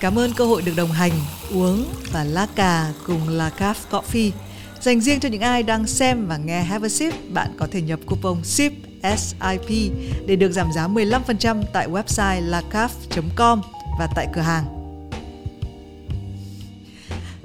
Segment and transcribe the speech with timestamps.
[0.00, 1.12] Cảm ơn cơ hội được đồng hành,
[1.54, 4.30] uống và lá cà cùng La Caf Coffee.
[4.80, 7.82] Dành riêng cho những ai đang xem và nghe Have a Sip, bạn có thể
[7.82, 8.72] nhập coupon SIP
[9.02, 9.92] SIP
[10.26, 13.60] để được giảm giá 15% tại website lacaf.com
[13.98, 14.64] và tại cửa hàng.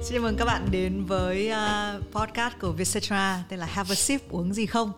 [0.00, 3.94] Xin chào mừng các bạn đến với uh, podcast của Vietcetera tên là Have a
[3.94, 4.92] Sip uống gì không.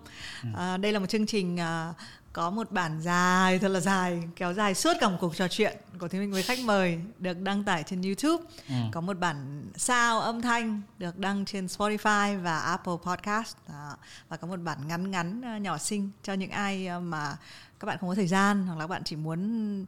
[0.48, 1.96] Uh, đây là một chương trình uh,
[2.34, 5.76] có một bản dài thật là dài kéo dài suốt cả một cuộc trò chuyện
[5.98, 8.44] của Thế Minh với khách mời được đăng tải trên YouTube.
[8.68, 8.74] Ừ.
[8.92, 13.96] Có một bản sao âm thanh được đăng trên Spotify và Apple Podcast Đó.
[14.28, 17.36] và có một bản ngắn ngắn nhỏ xinh cho những ai mà
[17.80, 19.84] các bạn không có thời gian hoặc là các bạn chỉ muốn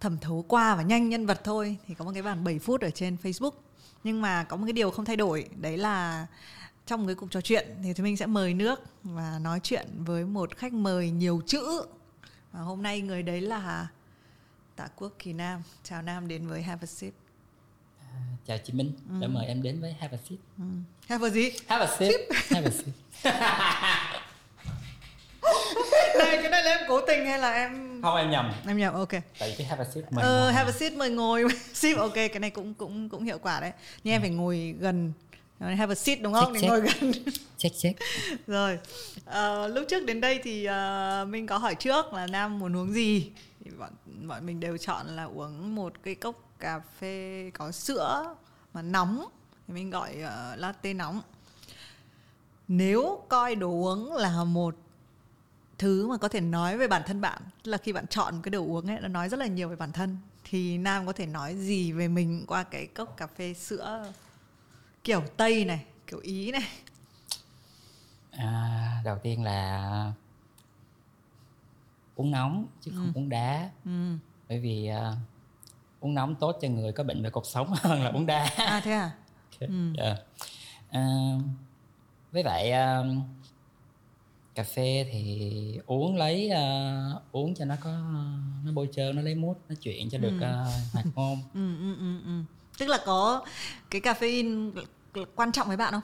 [0.00, 2.80] thẩm thấu qua và nhanh nhân vật thôi thì có một cái bản 7 phút
[2.80, 3.52] ở trên Facebook
[4.04, 6.26] nhưng mà có một cái điều không thay đổi đấy là
[6.88, 10.24] trong cái cuộc trò chuyện thì chúng mình sẽ mời nước và nói chuyện với
[10.24, 11.82] một khách mời nhiều chữ.
[12.52, 13.86] Và hôm nay người đấy là
[14.76, 15.62] Tạ Quốc Kỳ Nam.
[15.82, 17.14] Chào Nam đến với Have a Sip.
[18.00, 18.92] À, chào chị Minh.
[19.10, 19.14] Ừ.
[19.20, 20.38] đã mời em đến với Have a Sip.
[20.58, 20.64] Ừ.
[21.08, 21.50] Have a gì?
[21.66, 22.54] Have a Sip, sip.
[22.54, 22.94] Have a Sip.
[26.18, 28.52] Này cái này là em cố tình hay là em không em nhầm.
[28.66, 29.08] Em nhầm ok.
[29.38, 31.44] Tại cái have a seat mời ờ, have a seat mời ngồi.
[31.74, 33.72] Sip ok cái này cũng cũng cũng hiệu quả đấy.
[34.04, 35.12] Nhưng em phải ngồi gần
[35.60, 36.52] have a seat đúng không?
[36.52, 37.12] Check, Để ngồi gần.
[37.56, 38.00] check check.
[38.46, 38.78] Rồi.
[39.26, 42.92] Uh, lúc trước đến đây thì uh, mình có hỏi trước là Nam muốn uống
[42.92, 43.30] gì.
[43.64, 43.90] Thì bọn
[44.26, 48.34] bọn mình đều chọn là uống một cái cốc cà phê có sữa
[48.74, 49.24] mà nóng
[49.66, 51.20] thì mình gọi uh, latte nóng.
[52.68, 54.74] Nếu coi đồ uống là một
[55.78, 58.64] thứ mà có thể nói về bản thân bạn là khi bạn chọn cái đồ
[58.64, 61.56] uống ấy nó nói rất là nhiều về bản thân thì nam có thể nói
[61.56, 64.12] gì về mình qua cái cốc cà phê sữa
[65.08, 66.68] kiểu tây này kiểu ý này
[68.30, 70.12] à, đầu tiên là
[72.16, 73.18] uống nóng chứ không ừ.
[73.18, 74.16] uống đá ừ.
[74.48, 75.16] bởi vì uh,
[76.00, 78.80] uống nóng tốt cho người có bệnh về cuộc sống hơn là uống đá à
[78.84, 79.10] thế à
[79.52, 79.68] okay.
[79.68, 79.92] ừ.
[79.98, 80.18] yeah.
[80.88, 81.42] uh,
[82.32, 83.06] với lại uh,
[84.54, 87.90] cà phê thì uống lấy uh, uống cho nó có
[88.64, 91.96] nó bôi trơn nó lấy mút nó chuyện cho được uh, hoạt ngôn ừ, ừ,
[91.98, 92.42] ừ, ừ.
[92.78, 93.44] tức là có
[93.90, 94.72] cái caffeine
[95.36, 96.02] quan trọng với bạn không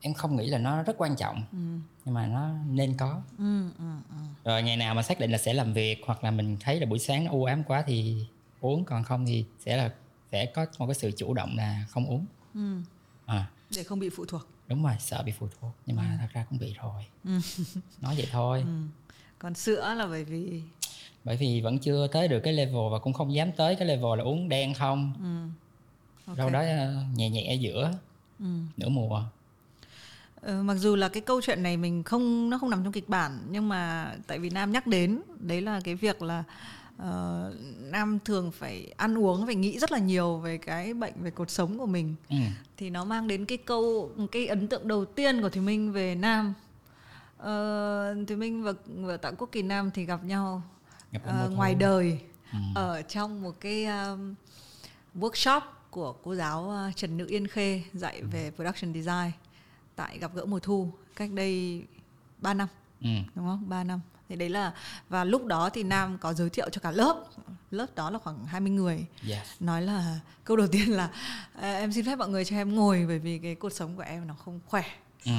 [0.00, 1.58] em không nghĩ là nó rất quan trọng ừ.
[2.04, 4.16] nhưng mà nó nên có ừ, ừ, ừ.
[4.44, 6.86] rồi ngày nào mà xác định là sẽ làm việc hoặc là mình thấy là
[6.86, 8.26] buổi sáng nó u ám quá thì
[8.60, 9.90] uống còn không thì sẽ là
[10.32, 12.80] sẽ có một cái sự chủ động là không uống ừ.
[13.26, 13.46] à.
[13.76, 16.16] để không bị phụ thuộc đúng rồi sợ bị phụ thuộc nhưng mà ừ.
[16.20, 17.38] thật ra cũng bị rồi ừ.
[18.00, 18.82] nói vậy thôi ừ.
[19.38, 20.62] còn sữa là bởi vì
[21.24, 24.18] bởi vì vẫn chưa tới được cái level và cũng không dám tới cái level
[24.18, 25.63] là uống đen không ừ.
[26.26, 26.50] Okay.
[26.50, 27.92] đó ờ, nhẹ nhẹ giữa
[28.38, 28.46] ừ.
[28.76, 29.22] nửa mùa
[30.42, 33.08] ừ, mặc dù là cái câu chuyện này mình không nó không nằm trong kịch
[33.08, 36.44] bản nhưng mà tại vì nam nhắc đến đấy là cái việc là
[37.02, 41.30] uh, nam thường phải ăn uống phải nghĩ rất là nhiều về cái bệnh về
[41.30, 42.36] cột sống của mình ừ.
[42.76, 46.14] thì nó mang đến cái câu cái ấn tượng đầu tiên của thùy minh về
[46.14, 46.54] nam
[47.38, 50.62] uh, thùy minh và, và tạ quốc kỳ nam thì gặp nhau
[51.12, 52.18] gặp uh, ngoài đời
[52.52, 52.58] ừ.
[52.74, 54.34] ở trong một cái um,
[55.14, 55.60] workshop
[55.94, 58.26] của cô giáo Trần Nữ Yên Khê dạy ừ.
[58.32, 59.30] về production design
[59.96, 61.82] tại gặp gỡ mùa thu cách đây
[62.38, 62.68] 3 năm
[63.00, 63.08] ừ.
[63.34, 64.72] đúng không 3 năm thì đấy là
[65.08, 67.24] và lúc đó thì nam có giới thiệu cho cả lớp
[67.70, 69.46] lớp đó là khoảng 20 người yes.
[69.60, 71.10] nói là câu đầu tiên là
[71.60, 74.26] em xin phép mọi người cho em ngồi bởi vì cái cuộc sống của em
[74.26, 74.84] nó không khỏe
[75.24, 75.32] Ừ.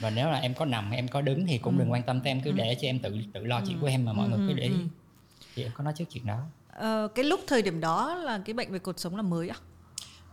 [0.00, 1.78] và nếu là em có nằm em có đứng thì cũng ừ.
[1.78, 2.56] đừng quan tâm tới em cứ ừ.
[2.56, 3.80] để cho em tự tự lo chuyện ừ.
[3.80, 4.38] của em mà mọi ừ.
[4.38, 4.86] người cứ để ý ừ.
[5.54, 8.54] thì em có nói trước chuyện đó ờ, cái lúc thời điểm đó là cái
[8.54, 9.56] bệnh về cột sống là mới à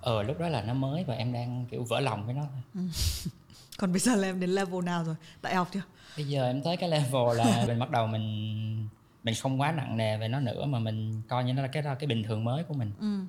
[0.05, 2.43] ờ lúc đó là nó mới và em đang kiểu vỡ lòng với nó
[2.73, 2.81] ừ.
[3.77, 5.15] còn bây giờ là em đến level nào rồi?
[5.41, 5.81] Đại học chưa?
[6.17, 8.87] Bây giờ em tới cái level là mình bắt đầu mình
[9.23, 11.83] mình không quá nặng nề về nó nữa mà mình coi như nó là cái
[11.83, 12.91] cái bình thường mới của mình.
[12.99, 13.19] Ừ.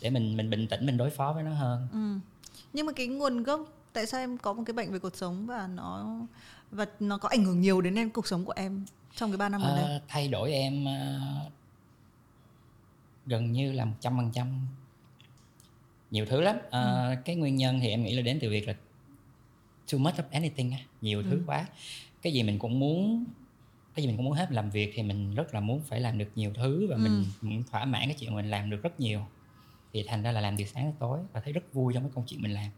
[0.00, 1.88] để mình mình bình tĩnh mình đối phó với nó hơn.
[1.92, 2.28] Ừ.
[2.72, 3.60] nhưng mà cái nguồn gốc
[3.92, 6.16] tại sao em có một cái bệnh về cuộc sống và nó
[6.70, 8.84] và nó có ảnh hưởng nhiều đến em cuộc sống của em
[9.16, 9.84] trong cái ba năm gần đây?
[9.84, 11.52] À, thay đổi em uh,
[13.26, 14.66] gần như là một trăm phần trăm
[16.10, 17.14] nhiều thứ lắm uh, ừ.
[17.24, 18.74] cái nguyên nhân thì em nghĩ là đến từ việc là
[19.92, 21.24] too much of anything nhiều ừ.
[21.30, 21.66] thứ quá
[22.22, 23.24] cái gì mình cũng muốn
[23.94, 26.18] cái gì mình cũng muốn hết làm việc thì mình rất là muốn phải làm
[26.18, 27.00] được nhiều thứ và ừ.
[27.00, 29.20] mình muốn thỏa mãn cái chuyện mình làm được rất nhiều
[29.92, 32.12] thì thành ra là làm từ sáng đến tối và thấy rất vui trong cái
[32.14, 32.70] công chuyện mình làm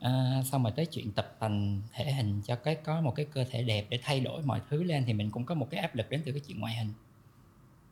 [0.00, 3.44] à, xong rồi tới chuyện tập tành thể hình cho cái có một cái cơ
[3.44, 5.94] thể đẹp để thay đổi mọi thứ lên thì mình cũng có một cái áp
[5.94, 6.92] lực đến từ cái chuyện ngoại hình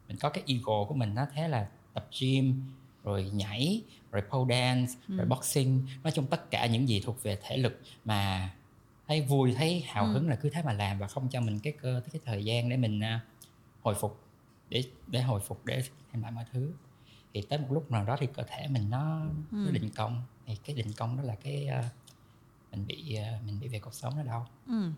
[0.08, 2.62] mình có cái ego của mình nó thế là tập gym
[3.04, 5.16] rồi nhảy rồi pole dance ừ.
[5.16, 8.50] rồi boxing nói chung tất cả những gì thuộc về thể lực mà
[9.08, 10.12] thấy vui thấy hào ừ.
[10.12, 12.68] hứng là cứ thế mà làm và không cho mình cái cơ cái thời gian
[12.68, 13.20] để mình uh,
[13.82, 14.20] hồi phục
[14.68, 15.82] để để hồi phục để
[16.12, 16.72] xem lại mọi thứ
[17.34, 19.18] thì tới một lúc nào đó thì cơ thể mình nó,
[19.50, 19.70] nó Ừ.
[19.70, 21.82] định công thì cái định công đó là cái ờ,
[22.72, 24.90] mình bị ờ, mình bị về cuộc sống nó đau Ừ.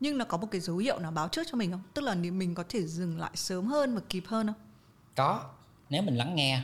[0.00, 1.82] Nhưng nó có một cái dấu hiệu nào báo trước cho mình không?
[1.94, 4.56] Tức là mình có thể dừng lại sớm hơn và kịp hơn không?
[5.16, 5.50] có
[5.90, 6.62] nếu mình lắng nghe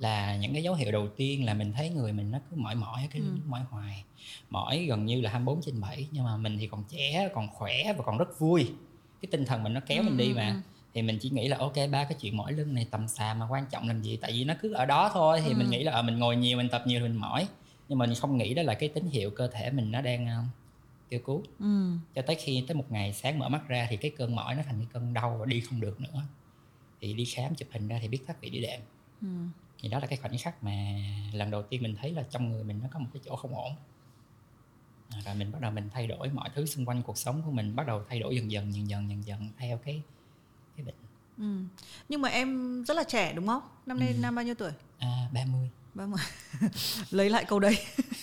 [0.00, 2.74] là những cái dấu hiệu đầu tiên là mình thấy người mình nó cứ mỏi
[2.74, 3.28] mỏi cái Ừ.
[3.46, 4.04] mỏi hoài
[4.50, 7.92] mỏi gần như là 24 trên 7 nhưng mà mình thì còn trẻ còn khỏe
[7.98, 8.72] và còn rất vui
[9.22, 10.60] cái tinh thần mình nó kéo mình đi Ừ, mà ừ.
[10.94, 13.46] thì mình chỉ nghĩ là ok ba cái chuyện mỏi lưng này tầm xà mà
[13.50, 15.56] quan trọng làm gì tại vì nó cứ ở đó thôi thì Ừ.
[15.56, 17.46] mình nghĩ là ờ, mình ngồi nhiều mình tập nhiều thì mình mỏi
[17.88, 20.26] nhưng mà mình không nghĩ đó là cái tín hiệu cơ thể mình nó đang
[20.26, 20.42] ờ,
[21.10, 21.92] kêu cứu Ừ.
[22.14, 24.62] cho tới khi tới một ngày sáng mở mắt ra thì cái cơn mỏi nó
[24.66, 26.22] thành cái cơn đau và đi không được nữa
[27.00, 28.80] thì đi khám chụp hình ra thì biết thoát vị đĩa đệm
[29.22, 29.28] Ừ.
[29.80, 30.72] thì đó là cái khoảnh khắc mà
[31.32, 33.54] lần đầu tiên mình thấy là trong người mình nó có một cái chỗ không
[33.54, 33.72] ổn
[35.10, 37.50] à, rồi mình bắt đầu mình thay đổi mọi thứ xung quanh cuộc sống của
[37.50, 40.02] mình bắt đầu thay đổi dần dần dần dần dần dần theo cái
[40.76, 40.94] cái bệnh
[41.38, 41.44] Ừ.
[42.08, 43.62] Nhưng mà em rất là trẻ đúng không?
[43.86, 44.18] Năm nay Ừ.
[44.20, 44.70] năm bao nhiêu tuổi?
[44.98, 46.24] à, 30 Vâng ạ.
[47.10, 47.78] Lấy lại câu đấy.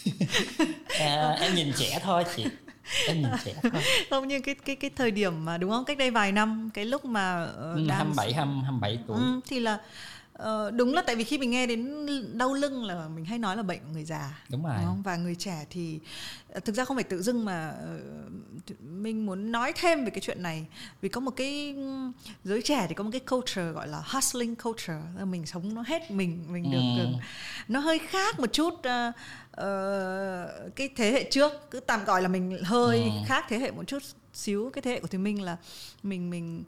[1.00, 2.46] à, em nhìn trẻ thôi chị
[3.08, 5.86] em nhìn trẻ thôi Không như cái cái cái thời điểm mà đúng không?
[5.86, 9.40] Cách đây vài năm cái lúc mà ờ, Ừ, đang 27 20, 27 tuổi Ừ,
[9.48, 9.80] thì là
[10.38, 12.06] ờ, đúng là tại vì khi mình nghe đến
[12.38, 15.02] đau lưng là mình hay nói là bệnh của người già đúng rồi đúng không?
[15.04, 16.00] và người trẻ thì
[16.54, 18.00] ờ, thực ra không phải tự dưng mà ờ,
[18.82, 20.66] mình muốn nói thêm về cái chuyện này
[21.02, 21.76] vì có một cái
[22.44, 25.84] giới trẻ thì có một cái culture gọi là hustling culture là mình sống nó
[25.88, 27.08] hết mình mình được Ừ.
[27.68, 29.12] nó hơi khác một chút ờ,
[29.52, 33.10] ờ, cái thế hệ trước cứ tạm gọi là mình hơi Ừ.
[33.26, 35.58] khác thế hệ một chút xíu cái thế hệ của Thùy Minh là
[36.04, 36.64] mình mình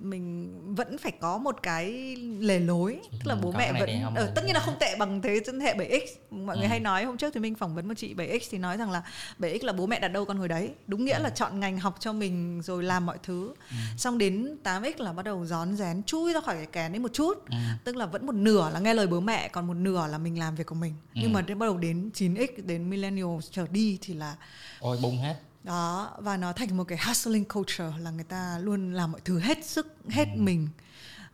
[0.00, 4.14] mình vẫn phải có một cái lề lối tức là Ừ, bố có mẹ vẫn
[4.14, 4.32] ờ, được.
[4.34, 6.00] tất nhiên là không tệ bằng thế thế hệ 7x
[6.30, 6.68] mọi người Ừ.
[6.70, 9.02] hay nói hôm trước thì mình phỏng vấn một chị 7x thì nói rằng là
[9.38, 11.22] 7x là bố mẹ đặt đâu con hồi đấy đúng nghĩa Ừ.
[11.22, 13.54] là chọn ngành học cho mình rồi làm mọi thứ
[13.96, 17.12] xong đến 8x là bắt đầu rón rén chui ra khỏi cái kén đấy một
[17.12, 17.56] chút ừ.
[17.84, 20.38] tức là vẫn một nửa là nghe lời bố mẹ còn một nửa là mình
[20.38, 21.20] làm việc của mình Ừ.
[21.22, 24.36] nhưng mà đến bắt đầu đến 9x đến millennial trở đi thì là
[24.80, 25.34] ôi bung hết
[25.64, 29.38] đó và nó thành một cái hustling culture là người ta luôn làm mọi thứ
[29.38, 30.40] hết sức hết Ừ.
[30.40, 30.68] mình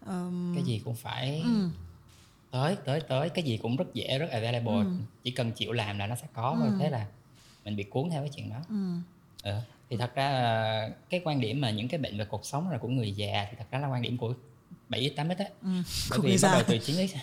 [0.06, 1.68] Ờm, cái gì cũng phải ừ,
[2.50, 4.96] tới tới tới cái gì cũng rất dễ rất available Ừ.
[5.24, 6.56] chỉ cần chịu làm là nó sẽ có Ừ.
[6.60, 7.06] thôi thế là
[7.64, 8.76] mình bị cuốn theo cái chuyện đó ừ,
[9.42, 9.58] ừ.
[9.90, 12.78] thì thật ra là cái quan điểm mà những cái bệnh về cuộc sống là
[12.78, 14.34] của người già thì thật ra là quan điểm của
[14.88, 15.44] 7 8 ít á.
[15.62, 15.68] Ừ.
[16.10, 17.14] bởi vì bắt đầu từ 9 x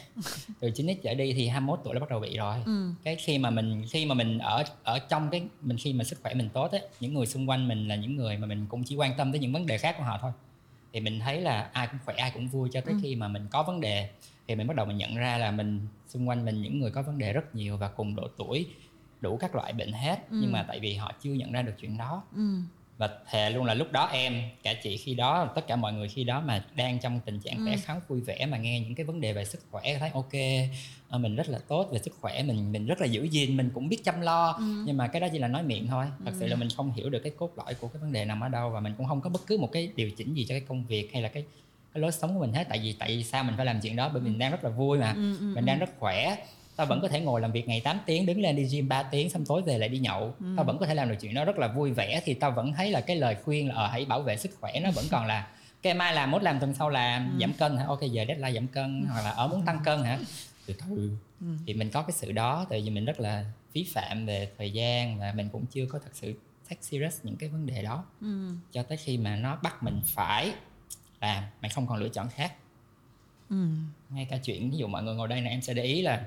[0.60, 2.58] từ 9 x trở đi thì 21 tuổi là bắt đầu bị rồi.
[2.66, 6.04] Ừ, cái khi mà mình khi mà mình ở ở trong cái mình khi mà
[6.04, 8.66] sức khỏe mình tốt á những người xung quanh mình là những người mà mình
[8.70, 10.32] cũng chỉ quan tâm tới những vấn đề khác của họ thôi.
[10.94, 13.00] Thì mình thấy là ai cũng khỏe ai cũng vui cho tới Ừ.
[13.04, 14.10] khi mà mình có vấn đề
[14.48, 17.02] thì mình bắt đầu mình nhận ra là mình xung quanh mình những người có
[17.02, 18.68] vấn đề rất nhiều và cùng độ tuổi
[19.22, 20.20] đủ các loại bệnh hết.
[20.30, 20.38] Ừ.
[20.42, 22.24] nhưng mà tại vì họ chưa nhận ra được chuyện đó.
[22.36, 22.58] Ừ,
[22.98, 26.08] và thề luôn là lúc đó em cả chị khi đó tất cả mọi người
[26.08, 27.80] khi đó mà đang trong tình trạng khỏe Ừ.
[27.86, 30.32] khoắn vui vẻ mà nghe những cái vấn đề về sức khỏe thấy ok
[31.10, 33.70] ờ, mình rất là tốt về sức khỏe mình mình rất là giữ gìn mình
[33.74, 34.52] cũng biết chăm lo.
[34.52, 34.64] Ừ.
[34.86, 36.06] nhưng mà cái đó chỉ là nói miệng thôi.
[36.26, 36.50] Thật sự Ừ.
[36.50, 38.70] là mình không hiểu được cái cốt lõi của cái vấn đề nằm ở đâu
[38.70, 40.86] và mình cũng không có bất cứ một cái điều chỉnh gì cho cái công
[40.86, 41.44] việc hay là cái
[41.94, 42.64] cái lối sống của mình hết.
[42.70, 44.10] Tại vì tại vì sao mình phải làm chuyện đó?
[44.14, 45.14] Bởi vì mình đang rất là vui mà.
[45.14, 46.36] Ừ, ừ, mình đang rất khỏe
[46.76, 49.04] tao vẫn có thể ngồi làm việc ngày 8 tiếng đứng lên đi gym 3
[49.04, 50.46] tiếng xong tối về lại đi nhậu Ừ.
[50.58, 52.74] tao vẫn có thể làm được chuyện đó rất là vui vẻ thì tao vẫn
[52.74, 55.26] thấy là cái lời khuyên là ờ, hãy bảo vệ sức khỏe nó vẫn còn
[55.26, 55.48] là
[55.82, 57.40] cái mai làm mốt làm tuần sau làm Ừ.
[57.42, 60.20] giảm cân hả ok giờ deadline giảm cân hoặc là ở muốn tăng cân hả
[60.66, 61.48] từ từ ừ.
[61.68, 64.72] thì mình có cái sự đó tại vì mình rất là phí phạm về thời
[64.72, 66.34] gian và mình cũng chưa có thật sự
[66.70, 68.56] take serious những cái vấn đề đó ừ.
[68.72, 70.52] cho tới khi mà nó bắt mình phải
[71.22, 72.54] làm mày không còn lựa chọn khác
[73.50, 73.56] ừ.
[74.10, 76.26] ngay cả chuyện ví dụ mọi người ngồi đây này em sẽ để ý là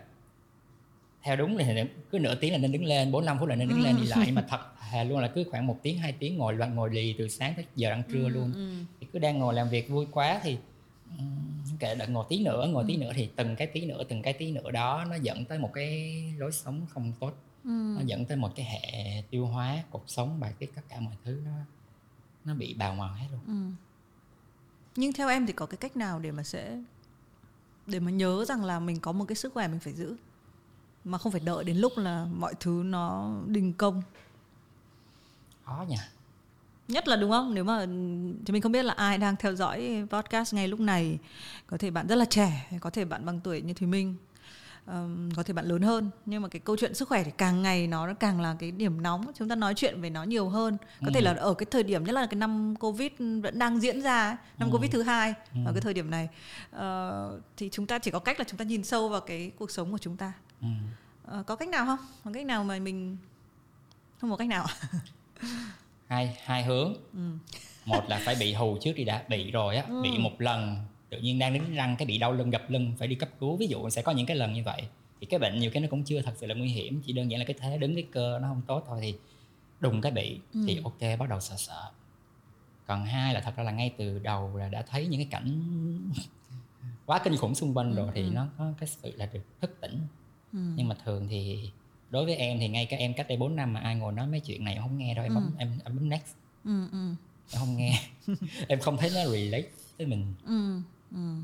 [1.27, 3.83] theo đúng thì cứ nửa tiếng là nên đứng lên 45 phút là nên đứng
[3.83, 4.23] lên đi lại.
[4.27, 6.91] Nhưng mà thật thà luôn là cứ khoảng một tiếng hai tiếng ngồi loạn ngồi
[6.91, 8.53] lì từ sáng tới giờ ăn trưa luôn.
[8.55, 8.71] ừ.
[9.01, 10.59] thì cứ đang ngồi làm việc vui quá thì
[11.79, 14.33] kệ đợi ngồi tí nữa ngồi tí nữa thì từng cái tí nữa từng cái
[14.33, 17.33] tí nữa đó nó dẫn tới một cái lối sống không tốt.
[17.65, 17.71] Ừ.
[17.71, 21.15] nó dẫn tới một cái hệ tiêu hóa cuộc sống bài tiết tất cả mọi
[21.25, 21.53] thứ nó
[22.45, 23.41] nó bị bào mòn hết luôn.
[23.47, 23.83] Ừ.
[24.97, 26.79] Nhưng theo em thì có cái cách nào để mà sẽ
[27.87, 30.17] để mà nhớ rằng là mình có một cái sức khỏe mình phải giữ
[31.07, 34.03] mà không phải đợi đến lúc là mọi thứ nó đình công.
[35.65, 36.09] Khó nha
[36.89, 37.55] nhất là đúng không?
[37.55, 37.87] Nếu mà
[38.47, 41.19] thì mình không biết là ai đang theo dõi podcast ngay lúc này.
[41.67, 44.15] Có thể bạn rất là trẻ có thể bạn bằng tuổi như thùy minh
[44.87, 46.11] ờm, có thể bạn lớn hơn.
[46.27, 49.03] Nhưng mà cái câu chuyện sức khỏe thì càng ngày nó càng là cái điểm
[49.03, 49.33] nóng.
[49.35, 50.77] Chúng ta nói chuyện về nó nhiều hơn.
[51.05, 51.25] Có thể Ừ.
[51.25, 54.37] là ở cái thời điểm nhất là cái năm covid vẫn đang diễn ra ấy,
[54.59, 54.73] năm Ừ.
[54.73, 55.61] covid thứ hai Ừ.
[55.67, 56.29] ở cái thời điểm này
[56.71, 59.71] Ờ, thì chúng ta chỉ có cách là chúng ta nhìn sâu vào cái cuộc
[59.71, 60.33] sống của chúng ta
[60.63, 60.69] ừ.
[61.25, 63.17] Ờ, có cách nào không có cách nào mà mình
[64.21, 64.67] không có cách nào
[66.07, 67.19] hai hai hướng ừ.
[67.85, 70.03] một là phải bị hù trước đi đã bị rồi á Ừ.
[70.03, 70.77] bị một lần
[71.11, 73.57] tự nhiên đang đứng răng cái bị đau lưng gập lưng phải đi cấp cứu
[73.57, 74.83] ví dụ sẽ có những cái lần như vậy
[75.21, 77.31] thì cái bệnh nhiều cái nó cũng chưa thật sự là nguy hiểm chỉ đơn
[77.31, 79.15] giản là cái thế đứng cái cơ nó không tốt thôi thì
[79.81, 80.61] đùng cái bị Ừ.
[80.67, 81.91] thì ok bắt đầu sợ sợ
[82.87, 85.63] còn hai là thật ra là ngay từ đầu là đã thấy những cái cảnh
[87.07, 88.29] quá kinh khủng xung quanh rồi Ừ, thì ừ.
[88.35, 89.99] nó có cái sự là được thức tỉnh
[90.57, 90.61] Ừ.
[90.77, 91.71] nhưng mà thường thì
[92.11, 94.27] đối với em thì ngay cả em cách đây 4 năm mà ai ngồi nói
[94.27, 95.41] mấy chuyện này em không nghe đâu em Ừ.
[95.41, 96.35] bấm em, em bấm next.
[96.65, 97.09] Ừ, ừ,
[97.53, 98.01] em không nghe.
[98.69, 100.35] Em không thấy nó relate với mình.
[100.47, 101.37] Ừ, ừ.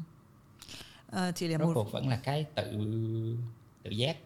[1.10, 2.72] Ờ, chỉ để rốt một cuộc vẫn là cái tự
[3.82, 4.16] tự giác.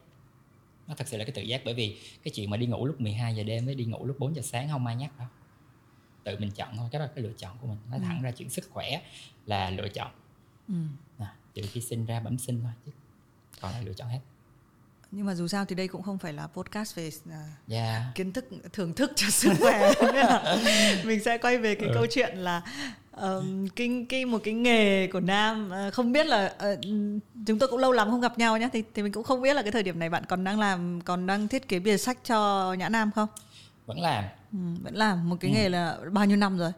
[0.89, 3.01] Nó thật sự là cái tự giác bởi vì cái chuyện mà đi ngủ lúc
[3.01, 5.29] 12 giờ đêm với đi ngủ lúc 4 giờ sáng không ai nhắc đâu.
[6.25, 7.79] Tự mình chọn thôi cái đó là cái lựa chọn của mình.
[7.91, 9.03] Nói thẳng ra chuyện sức khỏe
[9.47, 10.11] là lựa chọn.
[10.69, 10.75] Ừ.
[11.19, 12.93] à, trừ khi sinh ra bẩm sinh thôi chứ
[13.61, 14.21] còn lại lựa chọn hết
[15.17, 18.03] nhưng mà dù sao thì đây cũng không phải là podcast về à, yeah.
[18.15, 20.57] kiến thức thưởng thức cho sức khỏe Nên là
[21.05, 21.95] mình sẽ quay về cái Ừ.
[21.95, 22.63] câu chuyện là
[23.21, 26.77] um, cái cái một cái nghề của nam ờ, không biết là ờ,
[27.47, 29.55] chúng tôi cũng lâu lắm không gặp nhau nhé thì thì mình cũng không biết
[29.55, 32.19] là cái thời điểm này bạn còn đang làm còn đang thiết kế bìa sách
[32.25, 33.29] cho nhã nam không
[33.87, 35.55] vẫn làm ừ, vẫn làm một cái Ừ.
[35.55, 36.73] nghề là bao nhiêu năm rồi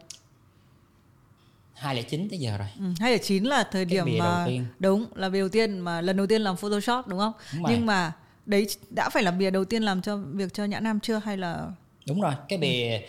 [1.75, 4.45] 209 tới giờ rồi ừ, hay là chín là thời Cái điểm bìa đầu mà
[4.47, 4.66] tiên.
[4.78, 7.73] đúng là bìa đầu tiên mà lần đầu tiên làm photoshop đúng không Đúng rồi.
[7.76, 8.12] nhưng mà
[8.48, 11.18] đấy đã phải là bìa đầu tiên làm cho việc cho nhã nam chưa?
[11.18, 11.70] Hay là
[12.06, 13.00] đúng rồi cái bìa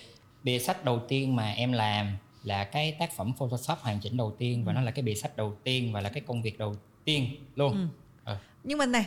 [0.44, 4.36] bìa sách đầu tiên mà em làm là cái tác phẩm photoshop hoàn chỉnh đầu
[4.38, 6.76] tiên và nó là cái bìa sách đầu tiên và là cái công việc đầu
[7.06, 7.74] tiên luôn.
[7.74, 7.88] Ừ.
[8.24, 8.38] Ờ.
[8.64, 9.06] nhưng mà này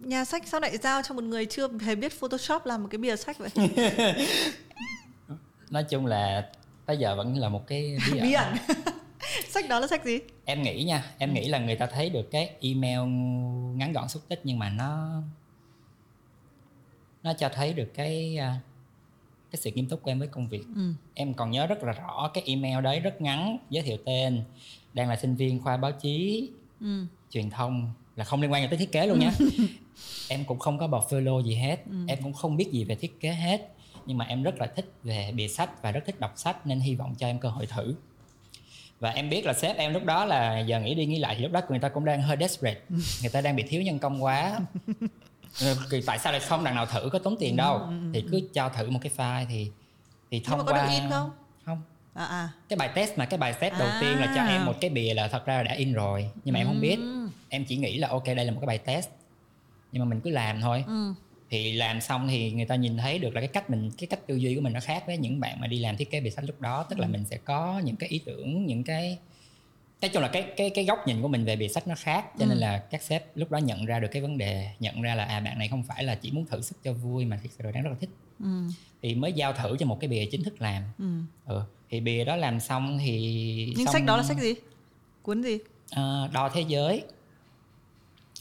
[0.00, 2.98] nhà sách sao lại giao cho một người chưa hề biết photoshop làm một cái
[2.98, 3.50] bìa sách vậy?
[5.70, 6.50] Nói chung là
[6.86, 8.56] tới giờ vẫn là một cái bí ẩn.
[9.48, 10.18] sách đó là sách gì?
[10.44, 13.00] Em nghĩ nha em nghĩ là người ta thấy được cái email
[13.76, 15.22] ngắn gọn xúc tích nhưng mà nó
[17.22, 18.60] nó cho thấy được cái à,
[19.50, 20.62] cái sự nghiêm túc của em với công việc.
[20.76, 20.92] Ừ.
[21.14, 24.42] em còn nhớ rất là rõ cái email đấy rất ngắn giới thiệu tên
[24.94, 26.48] đang là sinh viên khoa báo chí
[26.80, 27.04] Ừ.
[27.30, 29.30] truyền thông là không liên quan gì tới thiết kế luôn nhé
[30.28, 31.76] em cũng không có portfolio gì hết.
[32.06, 33.68] Em cũng không biết gì về thiết kế hết.
[34.06, 36.80] Nhưng mà em rất là thích về bìa sách và rất thích đọc sách nên
[36.80, 37.94] hy vọng cho em cơ hội thử.
[39.00, 41.42] Và em biết là sếp em lúc đó là giờ nghĩ đi nghĩ lại thì
[41.42, 42.80] lúc đó người ta cũng đang hơi desperate.
[43.22, 44.60] Người ta đang bị thiếu nhân công quá.
[44.86, 44.92] Ừ,
[46.06, 47.80] tại sao lại không đằng nào thử có tốn tiền đâu?
[48.14, 49.70] thì cứ cho thử một cái file thì
[50.30, 51.30] thì nhưng thông mà có qua được in không?
[51.64, 51.82] Không.
[52.14, 52.48] À à.
[52.68, 54.46] Cái bài test mà cái bài test đầu tiên là cho À.
[54.48, 56.80] em một cái bìa là thật ra là đã in rồi nhưng mà em không
[56.80, 56.96] biết.
[56.96, 57.28] Ừ.
[57.48, 59.08] em chỉ nghĩ là ok đây là một cái bài test
[59.92, 60.84] nhưng mà mình cứ làm thôi.
[60.86, 61.14] Ừ.
[61.50, 64.26] thì làm xong thì người ta nhìn thấy được là cái cách mình cái cách
[64.26, 66.30] tư duy của mình nó khác với những bạn mà đi làm thiết kế bìa
[66.30, 66.82] sách lúc đó.
[66.90, 69.18] Tức là mình sẽ có những cái ý tưởng những cái
[70.02, 72.24] nói chung là cái cái cái góc nhìn của mình về bìa sách nó khác
[72.38, 75.14] cho nên là các sếp lúc đó nhận ra được cái vấn đề nhận ra
[75.14, 77.52] là à bạn này không phải là chỉ muốn thử sức cho vui mà thực
[77.58, 78.62] sự đang rất là thích Ừ.
[79.02, 81.04] thì mới giao thử cho một cái bìa chính thức làm Ừ.
[81.46, 81.62] ừ.
[81.90, 84.54] thì bìa đó làm xong thì nhưng xong- sách đó là sách gì
[85.22, 85.58] cuốn gì
[85.90, 87.02] Ờ, đo thế giới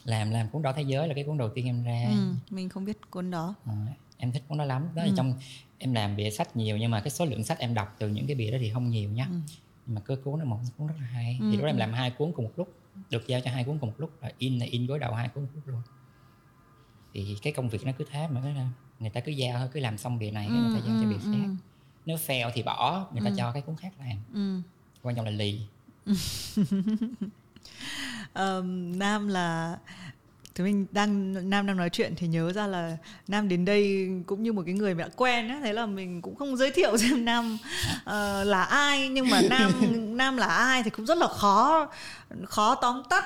[0.06, 2.34] làm làm cuốn đo thế giới là cái cuốn đầu tiên em ra ừ.
[2.50, 3.74] mình không biết cuốn đó Ờ,
[4.18, 5.10] em thích cuốn đó lắm đó Ừ.
[5.18, 5.34] trong
[5.78, 8.28] em làm bìa sách nhiều nhưng mà cái số lượng sách em đọc từ những
[8.28, 9.36] cái bìa đó thì không nhiều nhá Ừ.
[9.88, 11.80] mà cái cuốn đó một cuốn rất là hay Ừ, thì lúc đó em ừ.
[11.80, 12.74] làm hai cuốn cùng một lúc
[13.10, 15.28] được giao cho hai cuốn cùng một lúc là in là in gối đầu hai
[15.30, 15.82] cuốn một lúc luôn
[17.14, 18.42] thì cái công việc nó cứ thế mà
[19.00, 21.08] người ta cứ giao thôi cứ làm xong bìa này cái người ta giao cho
[21.10, 21.56] bìa khác ừ.
[22.06, 23.36] nếu fail thì bỏ người ta Ừ.
[23.38, 24.62] cho cái cuốn khác làm ừ.
[25.02, 25.62] quan trọng là lì
[28.34, 29.78] Ờm, Nam là
[30.56, 34.44] thì mình đang Nam đang nói chuyện thì nhớ ra là Nam đến đây cũng
[34.44, 36.98] như một cái người mà đã quen á thế là mình cũng không giới thiệu
[37.02, 37.58] xem Nam
[38.04, 39.10] ờ, là ai.
[39.10, 39.72] Nhưng mà Nam
[40.18, 41.88] Nam là ai thì cũng rất là khó
[42.46, 43.26] khó tóm tắt.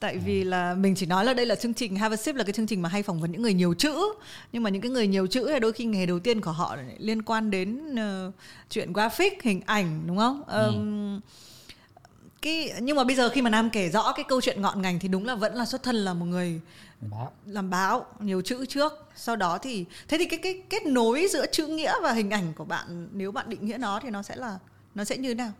[0.00, 2.44] Tại vì là mình chỉ nói là đây là chương trình Have a Sip là
[2.44, 3.94] cái chương trình mà hay phỏng vấn những người nhiều chữ.
[4.52, 6.76] Nhưng mà những cái người nhiều chữ thì đôi khi nghề đầu tiên của họ
[6.98, 8.32] liên quan đến ờ,
[8.70, 10.42] chuyện graphic hình ảnh đúng không?
[10.46, 11.20] Ờm,
[12.44, 14.98] cái nhưng mà bây giờ khi mà Nam kể rõ cái câu chuyện ngọn ngành
[14.98, 16.60] thì đúng là vẫn là xuất thân là một người
[17.00, 17.32] báo.
[17.46, 18.92] làm báo nhiều chữ trước.
[19.16, 22.52] Sau đó thì thế thì cái cái kết nối giữa chữ nghĩa và hình ảnh
[22.56, 24.58] của bạn nếu bạn định nghĩa nó thì nó sẽ là
[24.94, 25.52] nó sẽ như thế nào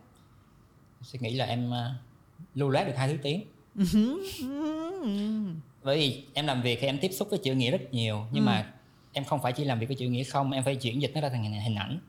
[1.01, 1.91] suy nghĩ là em ờ,
[2.55, 3.43] lưu loát được hai thứ tiếng.
[5.83, 8.43] Bởi vì em làm việc thì em tiếp xúc với chữ nghĩa rất nhiều nhưng
[8.43, 8.47] Ừ.
[8.47, 8.71] mà
[9.13, 11.21] em không phải chỉ làm việc với chữ nghĩa không em phải chuyển dịch nó
[11.21, 11.99] ra thành hình, hình ảnh.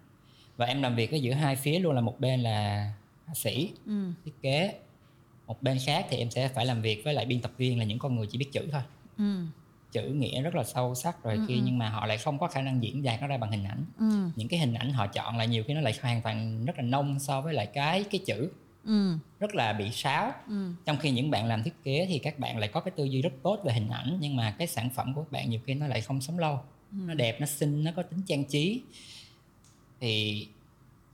[0.56, 2.90] Và em làm việc với giữa hai phía luôn là một bên là
[3.26, 4.10] họa sĩ ừ.
[4.24, 4.74] thiết kế
[5.46, 7.84] một bên khác thì em sẽ phải làm việc với lại biên tập viên là
[7.84, 8.82] những con người chỉ biết chữ thôi
[9.18, 9.44] Ừ.
[9.92, 12.62] chữ nghĩa rất là sâu sắc rồi kia nhưng mà họ lại không có khả
[12.62, 14.30] năng diễn đạt nó ra bằng hình ảnh Ừ.
[14.36, 16.82] những cái hình ảnh họ chọn là nhiều khi nó lại hoàn toàn rất là
[16.82, 18.50] nông so với lại cái cái chữ
[18.84, 19.16] Ừ.
[19.40, 20.72] rất là bị sáo Ừ.
[20.84, 23.22] trong khi những bạn làm thiết kế thì các bạn lại có cái tư duy
[23.22, 25.74] rất tốt về hình ảnh nhưng mà cái sản phẩm của các bạn nhiều khi
[25.74, 26.60] nó lại không sống lâu
[26.92, 28.82] nó đẹp nó xinh nó có tính trang trí
[30.00, 30.46] thì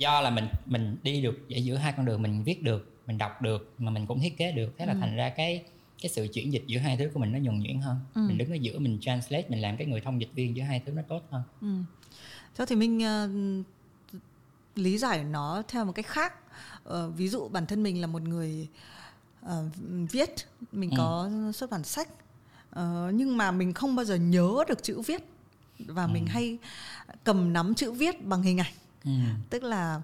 [0.02, 3.18] do là mình mình đi được ở giữa hai con đường mình viết được mình
[3.18, 4.98] đọc được mà mình cũng thiết kế được thế là Ừ.
[5.00, 5.62] thành ra cái
[6.02, 8.20] cái sự chuyển dịch giữa hai thứ của mình nó nhuần nhuyễn hơn Ừ.
[8.28, 10.82] mình đứng ở giữa mình translate mình làm cái người thông dịch viên giữa hai
[10.86, 11.68] thứ nó tốt hơn Ừ.
[12.56, 13.28] Theo thì mình ờ,
[14.74, 16.34] lý giải nó theo một cách khác.
[16.84, 18.68] Ờ, ví dụ bản thân mình là một người
[19.42, 19.64] ờ,
[20.12, 20.30] viết,
[20.72, 20.94] mình Ừ.
[20.98, 22.08] có xuất bản sách,
[22.70, 25.22] Ờ, nhưng mà mình không bao giờ nhớ được chữ viết
[25.78, 26.30] và mình Ừ.
[26.30, 26.58] hay
[27.24, 28.72] cầm nắm chữ viết bằng hình ảnh.
[29.04, 29.10] Ừ.
[29.50, 30.00] Tức là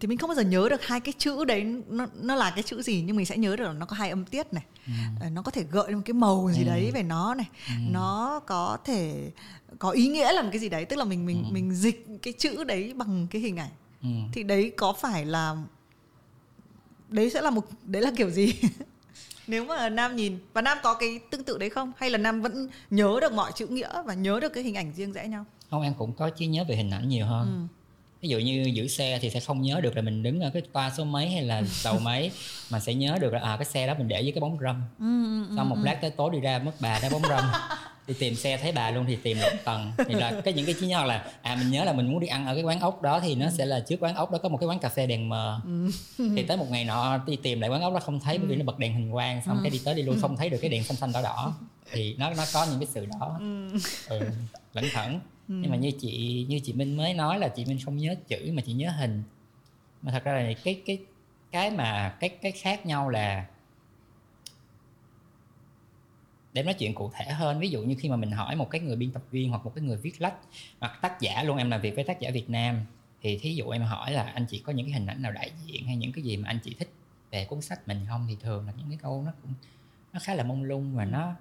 [0.00, 2.62] thì mình không bao giờ nhớ được hai cái chữ đấy nó nó là cái
[2.62, 4.92] chữ gì nhưng mình sẽ nhớ được là nó có hai âm tiết này Ừ.
[5.20, 6.66] Ờ, nó có thể gợi lên một cái màu gì Ừ.
[6.66, 7.72] đấy về nó này Ừ.
[7.90, 9.30] nó có thể
[9.78, 11.52] có ý nghĩa là một cái gì đấy tức là mình mình Ừ.
[11.52, 13.70] mình dịch cái chữ đấy bằng cái hình ảnh
[14.02, 14.08] Ừ.
[14.32, 15.56] thì đấy có phải là
[17.08, 18.52] đấy sẽ là một đấy là kiểu gì
[19.46, 22.42] nếu mà nam nhìn và nam có cái tương tự đấy không hay là nam
[22.42, 25.44] vẫn nhớ được mọi chữ nghĩa và nhớ được cái hình ảnh riêng rẽ nhau
[25.70, 27.76] không em cũng có trí nhớ về hình ảnh nhiều hơn ừ.
[28.22, 30.62] Ví dụ như giữ xe thì sẽ không nhớ được là mình đứng ở cái
[30.72, 32.30] toa số mấy hay là tàu mấy
[32.70, 34.82] mà sẽ nhớ được là à cái xe đó mình để với cái bóng râm.
[34.98, 35.84] Ừ, ừ, ừ, xong một ừ.
[35.84, 37.44] lát tới tối đi ra mất bà đá bóng râm.
[38.06, 39.92] Đi tìm xe thấy bà luôn thì tìm lộn tầng.
[40.08, 42.26] Thì là cái những cái trí nhớ là à mình nhớ là mình muốn đi
[42.26, 44.48] ăn ở cái quán ốc đó thì nó sẽ là trước quán ốc đó có
[44.48, 45.60] một cái quán cà phê đèn mờ.
[46.18, 48.56] Thì tới một ngày nọ đi tìm lại quán ốc đó không thấy bởi vì
[48.56, 50.70] nó bật đèn hình quang xong cái đi tới đi lui không thấy được cái
[50.70, 51.54] đèn xanh xanh đỏ đỏ.
[51.92, 53.38] Thì nó nó có những cái sự đó.
[54.08, 54.20] Ừ,
[54.72, 54.84] lẩn
[55.52, 58.14] thẩn nhưng mà như chị như chị Minh mới nói là chị Minh không nhớ
[58.28, 59.22] chữ mà chị nhớ hình.
[60.02, 60.98] Mà thật ra là cái cái
[61.50, 63.46] cái mà cái cái khác nhau là
[66.52, 67.60] để nói chuyện cụ thể hơn.
[67.60, 69.72] Ví dụ như khi mà mình hỏi một cái người biên tập viên hoặc một
[69.74, 70.34] cái người viết lách
[70.80, 72.80] hoặc tác giả luôn em làm việc với tác giả Việt Nam
[73.22, 75.50] thì thí dụ em hỏi là anh chị có những cái hình ảnh nào đại
[75.66, 76.92] diện hay những cái gì mà anh chị thích
[77.30, 79.54] về cuốn sách mình không thì thường là những cái câu nó cũng
[80.12, 81.34] nó khá là mông lung và nó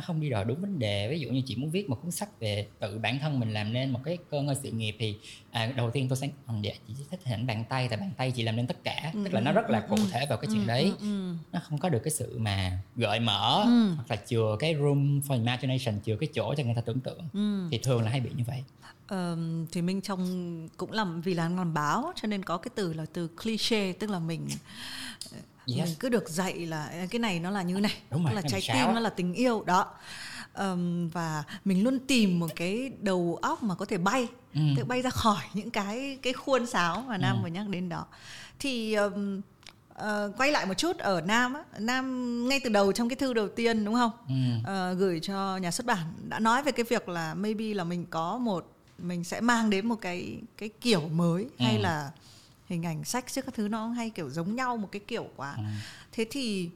[0.00, 2.10] nó không đi đòi đúng vấn đề ví dụ như chị muốn viết một cuốn
[2.10, 5.16] sách về tự bản thân mình làm nên một cái cơ ngơi sự nghiệp thì
[5.50, 8.10] à, đầu tiên tôi sẽ ừ, dạ chị chỉ thích hình bàn tay tại bàn
[8.16, 9.12] tay chị làm nên tất cả.
[9.24, 10.92] Tức là nó rất là cụ thể vào cái chuyện đấy.
[11.00, 13.90] ừ, nó không có được cái sự mà gợi mở Ừ.
[13.94, 17.28] hoặc là chừa cái room for imagination chừa cái chỗ cho người ta tưởng tượng.
[17.32, 17.68] Ừ.
[17.70, 18.64] thì thường là hay bị như vậy.
[19.06, 22.92] Ờm, thì mình trong cũng làm vì là làm báo cho nên có cái từ
[22.92, 24.46] là từ cliché tức là mình
[25.76, 25.86] Yes.
[25.88, 28.48] mình cứ được dạy là cái này nó là như này Đúng rồi, là nó
[28.48, 29.86] trái bị tim nó là tình yêu đó
[30.52, 34.60] Ờm, và mình luôn tìm một cái đầu óc mà có thể bay Ừ.
[34.76, 37.42] tự bay ra khỏi những cái cái khuôn sáo mà nam Ừ.
[37.42, 38.06] vừa nhắc đến đó
[38.58, 39.40] thì ờm,
[39.94, 43.32] ờ, quay lại một chút ở nam á nam ngay từ đầu trong cái thư
[43.32, 44.34] đầu tiên đúng không ừ.
[44.64, 48.06] ờ, gửi cho nhà xuất bản đã nói về cái việc là maybe là mình
[48.10, 51.82] có một mình sẽ mang đến một cái cái kiểu mới hay Ừ.
[51.82, 52.10] là
[52.70, 55.54] hình ảnh sách chứ các thứ nó hay kiểu giống nhau một cái kiểu quá
[55.56, 55.62] Ừ.
[56.12, 56.70] thế thì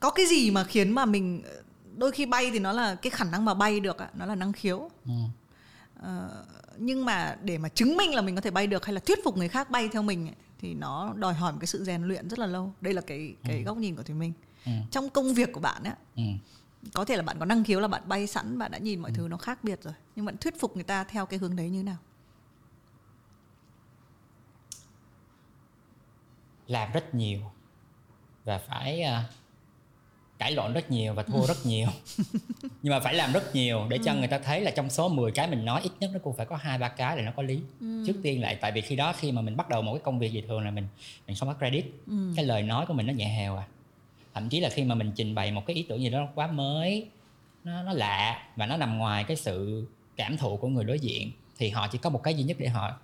[0.00, 1.42] có cái gì mà khiến mà mình
[1.96, 4.52] đôi khi bay thì nó là cái khả năng mà bay được nó là năng
[4.52, 5.12] khiếu Ừ.
[6.02, 6.44] Ờ,
[6.78, 9.18] nhưng mà để mà chứng minh là mình có thể bay được hay là thuyết
[9.24, 12.02] phục người khác bay theo mình ấy, thì nó đòi hỏi một cái sự rèn
[12.02, 14.32] luyện rất là lâu đây là cái cái góc nhìn của thùy minh
[14.66, 14.72] Ừ.
[14.90, 16.22] trong công việc của bạn ấy Ừ.
[16.94, 19.10] có thể là bạn có năng khiếu là bạn bay sẵn bạn đã nhìn mọi
[19.14, 21.70] thứ nó khác biệt rồi nhưng bạn thuyết phục người ta theo cái hướng đấy
[21.70, 21.96] như nào
[26.70, 27.40] làm rất nhiều
[28.44, 29.24] và phải à,
[30.38, 31.88] cãi lộn rất nhiều và thua rất nhiều.
[32.82, 35.32] Nhưng mà phải làm rất nhiều để cho người ta thấy là trong số 10
[35.32, 37.42] cái mình nói ít nhất nó cũng phải có hai ba cái là nó có
[37.42, 37.60] lý.
[37.80, 40.18] Trước tiên lại tại vì khi đó khi mà mình bắt đầu một cái công
[40.18, 40.86] việc gì thường là mình
[41.26, 41.84] mình không có credit.
[42.36, 43.66] Cái lời nói của mình nó nhẹ hèo à.
[44.34, 46.46] Thậm chí là khi mà mình trình bày một cái ý tưởng gì đó quá
[46.46, 47.06] mới
[47.64, 51.30] nó nó lạ và nó nằm ngoài cái sự cảm thụ của người đối diện
[51.58, 52.98] thì họ chỉ có một cái duy nhất để họ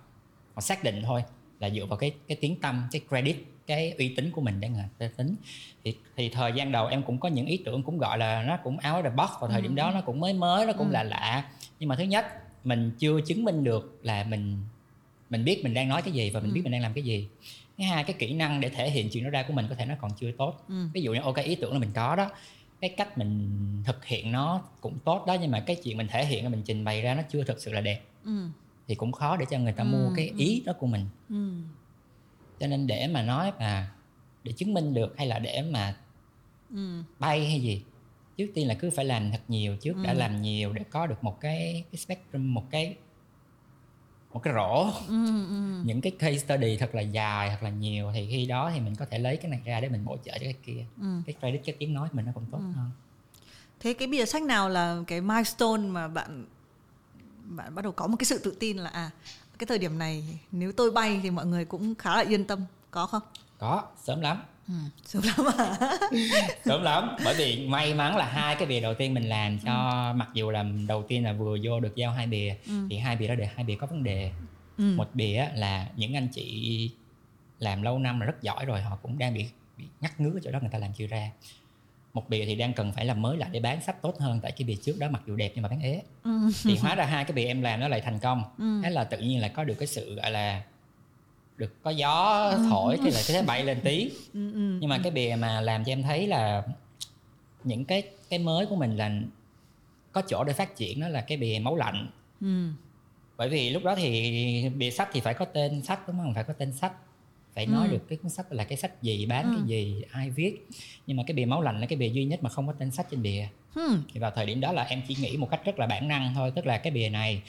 [0.53, 1.23] họ xác định thôi
[1.59, 3.35] là dựa vào cái cái tiếng tâm cái credit
[3.67, 5.35] cái uy tín của mình người ta tính.
[5.83, 8.57] Thì thì thời gian đầu em cũng có những ý tưởng cũng gọi là nó
[8.57, 11.03] cũng áo the box vào thời điểm đó nó cũng mới mới nó cũng lạ
[11.03, 11.49] lạ.
[11.79, 12.25] Nhưng mà thứ nhất
[12.63, 14.57] mình chưa chứng minh được là mình
[15.29, 17.27] mình biết mình đang nói cái gì và mình biết mình đang làm cái gì.
[17.77, 19.85] Thứ hai cái kỹ năng để thể hiện chuyện đó ra của mình có thể
[19.85, 20.63] nó còn chưa tốt.
[20.67, 20.87] Ừ.
[20.93, 22.29] ví dụ như ok ý tưởng là mình có đó.
[22.81, 23.49] Cái cách mình
[23.85, 26.83] thực hiện nó cũng tốt đó nhưng mà cái chuyện mình thể hiện mình trình
[26.83, 28.01] bày ra nó chưa thực sự là đẹp.
[28.25, 28.47] Ừ.
[28.87, 30.35] thì cũng khó để cho người ta Ừ, mua cái ừ.
[30.37, 31.05] ý đó của mình.
[31.29, 31.51] Ừ.
[32.59, 33.91] cho nên để mà nói là
[34.43, 35.95] để chứng minh được hay là để mà
[36.73, 37.03] Ừ.
[37.19, 37.83] bay hay gì
[38.37, 40.17] trước tiên là cứ phải làm thật nhiều trước đã Ừ.
[40.17, 42.95] làm nhiều để có được một cái cái spectrum một cái
[44.33, 45.25] một cái rổ Ừ.
[45.49, 45.81] Ừ.
[45.83, 48.95] những cái case study thật là dài thật là nhiều thì khi đó thì mình
[48.95, 51.21] có thể lấy cái này ra để mình bổ trợ cho cái kia Ừ.
[51.25, 52.91] cái credit cái tiếng nói của mình nó cũng tốt hơn
[53.79, 56.45] thế cái bìa sách nào là cái milestone mà bạn
[57.43, 59.11] bạn bắt đầu có một cái sự tự tin là à
[59.59, 62.59] cái thời điểm này nếu tôi bay thì mọi người cũng khá là yên tâm
[62.91, 63.21] có không
[63.57, 64.73] có sớm lắm ừ.
[65.05, 65.97] sớm lắm à
[66.65, 69.71] sớm lắm bởi vì may mắn là hai cái bìa đầu tiên mình làm cho
[70.11, 70.13] Ừ.
[70.15, 72.55] mặc dù là đầu tiên là vừa vô được giao hai bìa
[72.89, 74.31] thì hai bìa đó để hai bìa có vấn đề
[74.77, 74.83] Ừ.
[74.97, 76.91] một bìa là những anh chị
[77.59, 79.45] làm lâu năm là rất giỏi rồi họ cũng đang bị
[79.77, 81.29] bị ngắt ngứa chỗ đó người ta làm chưa ra
[82.17, 84.51] một bìa thì đang cần phải làm mới lại để bán sách tốt hơn tại
[84.51, 86.01] cái bìa trước đó mặc dù đẹp nhưng mà bán ế.
[86.23, 86.31] Ừ.
[86.63, 88.43] thì hóa ra hai cái bìa em làm nó lại thành công.
[88.83, 90.61] Thế là tự nhiên lại có được cái sự gọi là
[91.57, 94.77] được có gió thổi thì là cái thế bay lên tí Ừ, ừ.
[94.81, 96.63] nhưng mà cái bìa mà làm cho em thấy là
[97.63, 99.11] những cái cái mới của mình là
[100.11, 102.07] có chỗ để phát triển đó là cái bìa máu lạnh.
[102.41, 102.67] Ừ.
[103.37, 106.33] bởi vì lúc đó thì bìa sách thì phải có tên sách đúng không?
[106.33, 106.93] Phải có tên sách
[107.57, 107.91] phải nói Ừ.
[107.91, 109.65] được cái cuốn sách là cái sách gì bán cái Ừ.
[109.65, 110.67] gì ai viết
[111.07, 112.91] nhưng mà cái bìa máu lạnh là cái bìa duy nhất mà không có tên
[112.91, 114.03] sách trên bìa Hmm.
[114.13, 116.33] thì vào thời điểm đó là em chỉ nghĩ một cách rất là bản năng
[116.35, 117.41] thôi tức là cái bìa này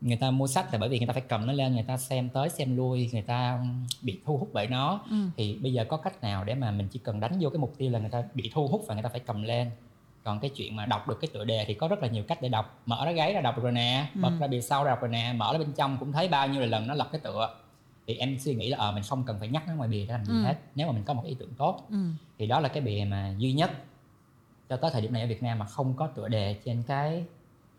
[0.00, 1.96] người ta mua sách là bởi vì người ta phải cầm nó lên người ta
[1.96, 3.58] xem tới xem lui người ta
[4.02, 5.16] bị thu hút bởi nó Ừ.
[5.36, 7.74] thì bây giờ có cách nào để mà mình chỉ cần đánh vô cái mục
[7.78, 9.70] tiêu là người ta bị thu hút và người ta phải cầm lên
[10.24, 12.42] còn cái chuyện mà đọc được cái tựa đề thì có rất là nhiều cách
[12.42, 14.20] để đọc mở ra gáy ra đọc rồi nè Ừ.
[14.20, 16.48] bật ra bìa sau ra đọc rồi nè mở ra bên trong cũng thấy bao
[16.48, 17.54] nhiêu là lần nó lật cái tựa
[18.06, 20.12] thì em suy nghĩ là ờ mình không cần phải nhắc nó ngoài bìa để
[20.12, 20.42] làm gì Ừ.
[20.42, 20.54] hết.
[20.74, 21.96] Nếu mà mình có một ý tưởng tốt Ừ.
[22.38, 23.70] thì đó là cái bìa mà duy nhất
[24.68, 27.24] cho tới thời điểm này ở Việt Nam mà không có tựa đề trên cái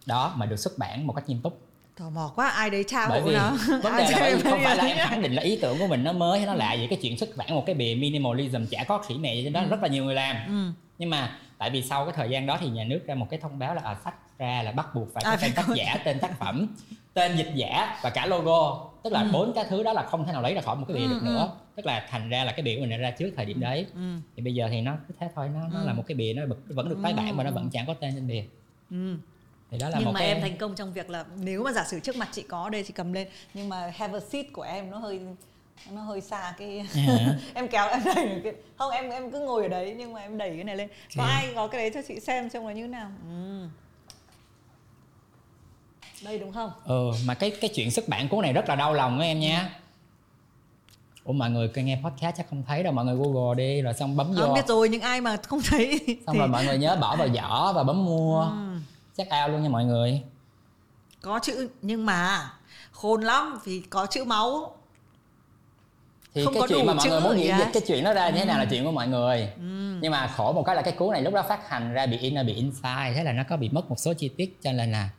[0.05, 1.59] đó mà được xuất bản một cách nghiêm túc.
[1.99, 4.59] Tò mò quá ai đấy trao bởi vì nó vấn đề là bởi vì không
[4.63, 6.73] phải là em khẳng định là ý tưởng của mình nó mới hay nó lạ
[6.73, 9.53] gì cái chuyện xuất bản một cái bìa minimalism chả có khỉ mẹ gì trên
[9.53, 10.35] đó rất là nhiều người làm.
[10.47, 10.71] Ừ.
[10.97, 13.39] nhưng mà tại vì sau cái thời gian đó thì nhà nước ra một cái
[13.39, 15.75] thông báo là à, sách ra là bắt buộc phải À, có phải tên tác
[15.75, 16.67] giả tên tác phẩm
[17.13, 19.29] tên dịch giả và cả logo tức là Ừ.
[19.33, 21.07] bốn cái thứ đó là không thể nào lấy ra khỏi một cái bìa Ừ,
[21.09, 21.25] được ừ.
[21.25, 23.85] nữa tức là thành ra là cái bìa của mình ra trước thời điểm đấy
[23.93, 23.99] Ừ.
[24.35, 25.85] thì bây giờ thì nó cứ thế thôi nó, nó Ừ.
[25.85, 27.53] là một cái bìa nó vẫn được tái bản và nó Ừ.
[27.53, 28.43] vẫn chẳng có tên trên bìa
[28.91, 29.15] Ừ.
[29.71, 31.71] thì đó là nhưng một mà cái em thành công trong việc là nếu mà
[31.71, 34.45] giả sử trước mặt chị có đây chị cầm lên nhưng mà have a seat
[34.53, 35.19] của em nó hơi
[35.91, 37.35] nó hơi xa cái Hả?
[37.53, 40.37] em kéo em đẩy cái không em em cứ ngồi ở đấy nhưng mà em
[40.37, 41.31] đẩy cái này lên có Ok.
[41.31, 43.67] ai có cái đấy cho chị xem xem là như thế nào ừ.
[46.23, 46.71] Đây đúng không?
[46.85, 49.39] Ừ mà cái cái chuyện xuất bản cuốn này rất là đau lòng của em
[49.39, 49.79] nha.
[51.23, 52.93] Ủa mọi người nghe podcast chắc không thấy đâu.
[52.93, 54.41] Mọi người google đi rồi xong bấm vô.
[54.41, 57.27] không biết rồi nhưng ai mà không thấy xong rồi mọi người nhớ bỏ vào
[57.27, 58.41] giỏ và bấm mua.
[58.41, 58.77] Ừ.
[59.17, 60.21] chắc ao luôn nha mọi người.
[61.21, 62.51] Có chữ nhưng mà
[62.91, 64.75] khôn lắm vì có chữ máu.
[66.33, 67.69] Thì Không cái chuyện mà mọi người muốn nghĩ à?
[67.73, 69.49] cái chuyện nó ra như thế nào là chuyện của mọi người.
[69.57, 69.99] Ừ.
[70.01, 72.17] nhưng mà khổ một cái là cái cuốn này lúc đó phát hành ra bị
[72.17, 74.71] in bị in sai thế là nó có bị mất một số chi tiết cho
[74.71, 75.09] nên là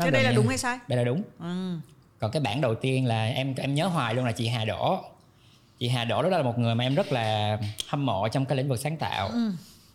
[0.00, 0.78] nó thế đây là đúng hay sai?
[0.88, 1.22] Đây là đúng.
[1.38, 1.76] Ừ.
[2.18, 5.00] còn cái bản đầu tiên là em em nhớ hoài luôn là chị Hà Đỗ
[5.78, 7.58] chị Hà Đỗ đó là một người mà em rất là
[7.88, 9.28] hâm mộ trong cái lĩnh vực sáng tạo.
[9.28, 9.52] Ừ.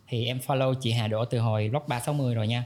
[0.07, 2.63] thì em follow chị Hà Đỗ từ hồi blog 360 rồi nha.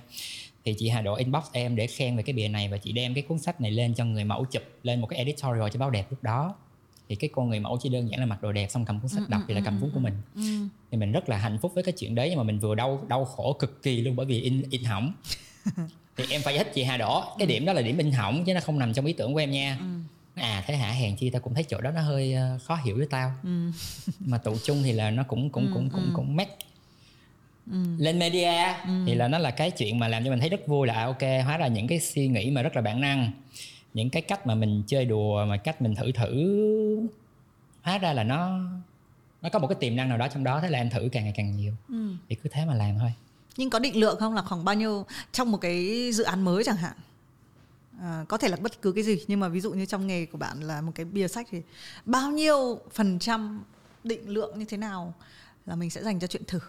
[0.65, 3.13] Thì chị Hà Đỗ inbox em để khen về cái bìa này và chị đem
[3.13, 5.89] cái cuốn sách này lên cho người mẫu chụp lên một cái editorial cho báo
[5.89, 6.55] đẹp lúc đó.
[7.09, 9.09] Thì cái cô người mẫu chỉ đơn giản là mặc đồ đẹp xong cầm cuốn
[9.09, 10.13] sách Ừ, đọc ừ, thì là ừ, cầm cuốn ừ, của mình.
[10.35, 10.41] Ừ.
[10.91, 13.05] thì mình rất là hạnh phúc với cái chuyện đấy nhưng mà mình vừa đau
[13.07, 15.13] đau khổ cực kỳ luôn bởi vì in in hỏng
[16.19, 18.43] thì em phải giải thích chị Hà Đỗ cái điểm đó là điểm in hỏng
[18.45, 19.85] chứ nó không nằm trong ý tưởng của em nha Ừ.
[20.41, 22.97] à thế hả hèn chi tao cũng thấy chỗ đó nó hơi ờ, khó hiểu
[22.97, 23.71] với tao Ừ.
[24.19, 26.09] mà tụ chung thì là nó cũng cũng Ừ, cũng cũng ừ.
[26.13, 26.47] cũng mét
[27.71, 27.77] Ừ.
[27.97, 28.53] lên media
[28.85, 29.03] Ừ.
[29.05, 31.05] thì là nó là cái chuyện mà làm cho mình thấy rất vui là à,
[31.05, 33.31] ok hóa ra những cái suy nghĩ mà rất là bản năng
[33.93, 36.57] những cái cách mà mình chơi đùa mà cách mình thử thử
[37.81, 38.59] hóa ra là nó
[39.41, 41.23] nó có một cái tiềm năng nào đó trong đó thế là em thử càng
[41.23, 42.13] ngày càng nhiều Ừ.
[42.29, 43.11] thì cứ thế mà làm thôi
[43.57, 44.33] nhưng có định lượng không?
[44.33, 46.93] Là khoảng bao nhiêu trong một cái dự án mới chẳng hạn?
[48.01, 50.25] À, có thể là bất cứ cái gì nhưng mà ví dụ như trong nghề
[50.25, 51.61] của bạn là một cái bìa sách thì
[52.05, 53.63] bao nhiêu phần trăm
[54.03, 55.13] định lượng như thế nào
[55.65, 56.59] là mình sẽ dành cho chuyện thử?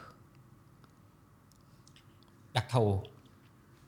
[2.52, 3.02] Đặc thù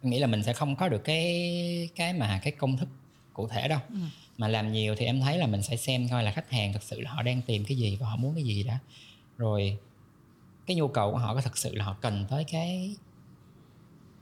[0.02, 2.88] nghĩ là mình sẽ không có được cái cái mà cái công thức
[3.33, 3.81] cụ thể đâu.
[3.88, 3.96] Ừ.
[4.38, 6.83] mà làm nhiều thì em thấy là mình sẽ xem coi là khách hàng thực
[6.83, 8.78] sự là họ đang tìm cái gì và họ muốn cái gì đã.
[9.38, 9.78] Rồi
[10.73, 12.97] cái nhu cầu của họ có thực sự là họ cần tới cái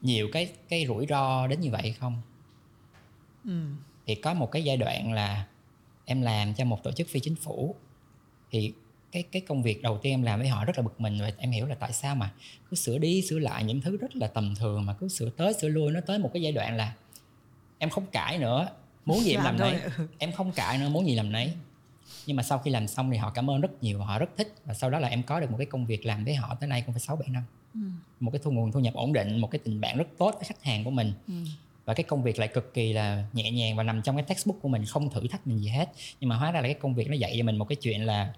[0.02, 2.22] nhiều cái cái rủi ro đến như vậy không?
[3.44, 3.60] Ừ.
[4.06, 5.46] thì có một cái giai đoạn là
[6.04, 7.74] em làm cho một tổ chức phi chính phủ
[8.50, 8.72] thì
[9.12, 11.32] cái cái công việc đầu tiên em làm với họ rất là bực mình và
[11.38, 12.32] em hiểu là tại sao mà
[12.70, 15.54] cứ sửa đi sửa lại những thứ rất là tầm thường mà cứ sửa tới
[15.54, 16.94] sửa lui nó tới một cái giai đoạn là
[17.78, 18.68] em không cãi nữa
[19.04, 19.82] muốn gì em làm Làm nấy.
[20.18, 21.52] Em không cãi nữa muốn gì làm nấy
[22.26, 24.30] nhưng mà sau khi làm xong thì họ cảm ơn rất nhiều và họ rất
[24.36, 24.54] thích.
[24.64, 26.68] Và sau đó là em có được một cái công việc làm với họ tới
[26.68, 27.42] nay cũng phải sáu bảy năm.
[27.74, 27.80] Ừ.
[28.20, 30.44] một cái thu nguồn thu nhập ổn định một cái tình bạn rất tốt với
[30.44, 31.12] khách hàng của mình.
[31.28, 31.34] Ừ.
[31.84, 34.62] và cái công việc lại cực kỳ là nhẹ nhàng và nằm trong cái textbook
[34.62, 35.92] của mình không thử thách mình gì hết.
[36.20, 38.04] Nhưng mà hóa ra là cái công việc nó dạy cho mình một cái chuyện
[38.06, 38.34] là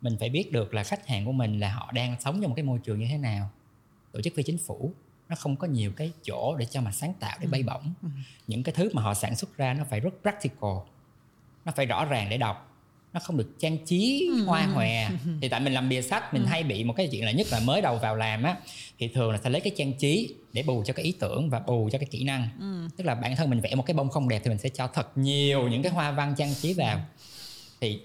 [0.00, 2.54] mình phải biết được là khách hàng của mình là họ đang sống trong một
[2.56, 3.50] cái môi trường như thế nào.
[4.12, 4.92] Tổ chức phi chính phủ
[5.28, 7.92] nó không có nhiều cái chỗ để cho mà sáng tạo để bay bổng.
[8.02, 8.08] Ừ.
[8.46, 10.70] những cái thứ mà họ sản xuất ra nó phải rất practical
[11.64, 12.66] nó phải rõ ràng để đọc
[13.12, 14.44] nó không được trang trí Ừ.
[14.44, 15.08] hoa hòe
[15.40, 16.48] thì tại mình làm bìa sách mình Ừ.
[16.48, 18.56] hay bị một cái chuyện là nhất là mới đầu vào làm á
[18.98, 21.58] thì thường là sẽ lấy cái trang trí để bù cho cái ý tưởng và
[21.60, 22.88] bù cho cái kỹ năng Ừ.
[22.96, 24.86] tức là bản thân mình vẽ một cái bông không đẹp thì mình sẽ cho
[24.86, 27.00] thật nhiều những cái hoa văn trang trí vào
[27.80, 28.00] thì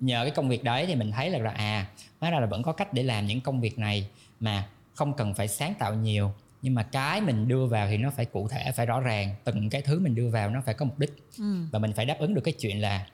[0.00, 1.86] nhờ cái công việc đấy thì mình thấy là, là à
[2.20, 4.06] hóa ra là vẫn có cách để làm những công việc này
[4.40, 8.10] mà không cần phải sáng tạo nhiều nhưng mà cái mình đưa vào thì nó
[8.10, 10.84] phải cụ thể phải rõ ràng từng cái thứ mình đưa vào nó phải có
[10.84, 11.64] mục đích ừ.
[11.72, 13.06] và mình phải đáp ứng được cái chuyện là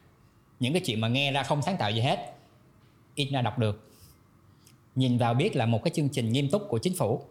[0.60, 2.32] những cái chuyện mà nghe ra không sáng tạo gì hết
[3.14, 3.90] ít ra đọc được
[4.94, 7.22] nhìn vào biết là một cái chương trình nghiêm túc của chính phủ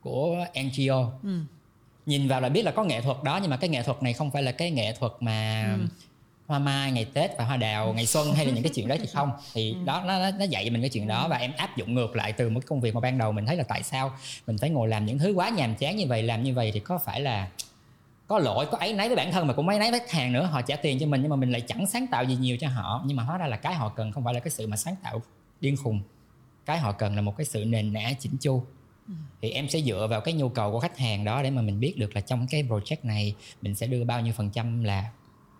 [0.00, 1.40] của NGO ừ.
[2.06, 4.12] nhìn vào là biết là có nghệ thuật đó nhưng mà cái nghệ thuật này
[4.12, 5.86] không phải là cái nghệ thuật mà ừ.
[6.48, 8.96] Hoa mai ngày tết và hoa đào ngày xuân hay là những cái chuyện đó
[9.00, 9.30] thì không.
[9.54, 9.78] Thì ừ.
[9.84, 12.48] đó nó nó dạy mình cái chuyện đó và em áp dụng ngược lại từ
[12.48, 14.12] một công việc mà ban đầu mình thấy là tại sao
[14.46, 16.80] mình phải ngồi làm những thứ quá nhàm chán như vậy làm như vậy thì
[16.80, 17.48] có phải là
[18.26, 20.32] có lỗi có ấy nấy với bản thân mà cũng mấy nấy với khách hàng
[20.32, 20.44] nữa.
[20.44, 22.68] Họ trả tiền cho mình nhưng mà mình lại chẳng sáng tạo gì nhiều cho
[22.68, 23.02] họ.
[23.06, 24.96] Nhưng mà hóa ra là cái họ cần không phải là cái sự mà sáng
[25.02, 25.22] tạo
[25.60, 26.00] điên khùng.
[26.66, 28.62] Cái họ cần là một cái sự nền nã chỉnh chu.
[29.08, 29.14] Ừ.
[29.42, 31.80] thì em sẽ dựa vào cái nhu cầu của khách hàng đó để mà mình
[31.80, 35.10] biết được là trong cái project này mình sẽ đưa bao nhiêu phần trăm là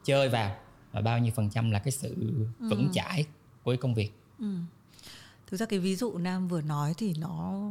[0.04, 0.56] chơi vào
[0.98, 2.14] và bao nhiêu phần trăm là cái sự
[2.58, 2.90] vững ừ.
[2.92, 3.26] chãi
[3.62, 4.54] của cái công việc ừ
[5.50, 7.62] thực ra cái ví dụ nam vừa nói thì nó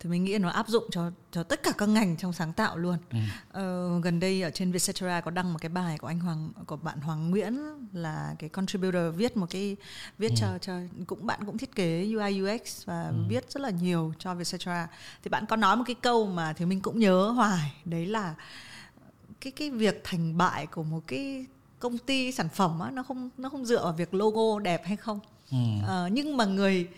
[0.00, 2.76] thì mình nghĩ nó áp dụng cho cho tất cả các ngành trong sáng tạo
[2.76, 3.18] luôn ừ.
[3.52, 6.76] ờ, gần đây ở trên Vietcetera có đăng một cái bài của anh Hoàng của
[6.76, 7.58] bạn Hoàng Nguyễn
[7.92, 9.76] là cái contributor viết một cái
[10.18, 10.34] viết ừ.
[10.36, 10.72] cho cho
[11.06, 13.16] cũng bạn cũng thiết kế UI UX và ừ.
[13.28, 14.88] viết rất là nhiều cho Vietcetera
[15.22, 18.34] thì bạn có nói một cái câu mà thì mình cũng nhớ hoài đấy là
[19.40, 21.46] cái cái việc thành bại của một cái
[21.78, 24.96] công ty sản phẩm á, nó không nó không dựa vào việc logo đẹp hay
[24.96, 25.56] không ừ.
[25.86, 26.88] ờ, nhưng mà người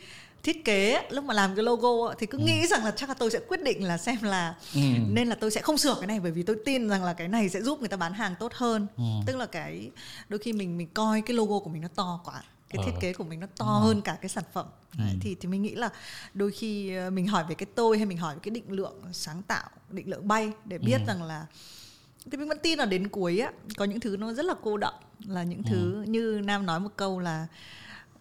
[0.43, 2.45] thiết kế lúc mà làm cái logo thì cứ ừ.
[2.45, 4.81] nghĩ rằng là chắc là tôi sẽ quyết định là xem là ừ.
[5.09, 7.29] nên là tôi sẽ không sửa cái này bởi vì tôi tin rằng là cái
[7.29, 9.05] này sẽ giúp người ta bán hàng tốt hơn ừ.
[9.27, 9.91] tức là cái
[10.29, 13.01] đôi khi mình mình coi cái logo của mình nó to quá cái thiết ờ.
[13.01, 13.87] kế của mình nó to ừ.
[13.87, 14.67] hơn cả cái sản phẩm
[14.99, 15.05] ừ.
[15.21, 15.89] thì thì mình nghĩ là
[16.35, 19.03] đôi khi ờ, mình hỏi về cái tôi hay mình hỏi về cái định lượng
[19.13, 21.05] sáng tạo định lượng bay để biết ừ.
[21.07, 21.47] rằng là
[22.31, 24.77] thì mình vẫn tin là đến cuối á có những thứ nó rất là cô
[24.77, 24.95] động
[25.27, 25.71] là những ừ.
[25.71, 27.47] thứ như nam nói một câu là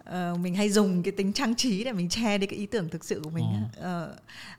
[0.09, 2.89] uh, mình hay dùng cái tính trang trí để mình che đi cái ý tưởng
[2.89, 3.45] thực sự của mình
[3.81, 4.05] ừ.
[4.05, 4.11] uh,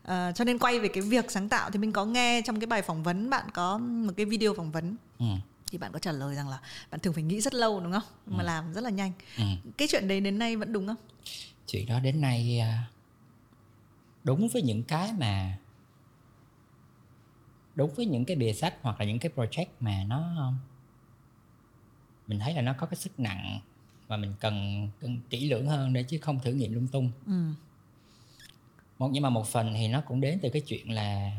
[0.03, 2.67] uh, cho nên quay về cái việc sáng tạo thì mình có nghe trong cái
[2.67, 5.27] bài phỏng vấn bạn có một cái video phỏng vấn ừ.
[5.71, 6.59] thì bạn có trả lời rằng là
[6.91, 8.33] bạn thường phải nghĩ rất lâu đúng không ừ.
[8.37, 9.45] mà làm rất là nhanh ừ.
[9.77, 10.97] cái chuyện đấy đến nay vẫn đúng không
[11.67, 12.85] chuyện đó đến nay à,
[14.25, 15.59] đúng với những cái mà
[17.79, 20.53] đúng với những cái bìa sách hoặc là những cái project mà nó
[22.27, 23.61] mình thấy là nó có cái sức nặng
[24.09, 27.33] và mình cần, cần kỹ lưỡng hơn để chứ không thử nghiệm lung tung ừ.
[28.99, 31.33] một nhưng mà một phần thì nó cũng đến từ cái chuyện là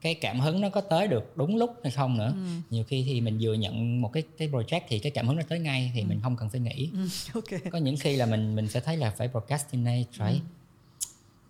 [0.00, 2.46] cái cảm hứng nó có tới được đúng lúc hay không nữa ừ.
[2.70, 5.42] nhiều khi thì mình vừa nhận một cái cái project thì cái cảm hứng nó
[5.48, 6.06] tới ngay thì ừ.
[6.08, 7.08] mình không cần phải nghĩ ừ.
[7.34, 7.60] okay.
[7.70, 10.40] có những khi là mình mình sẽ thấy là phải procrastinate phải ừ.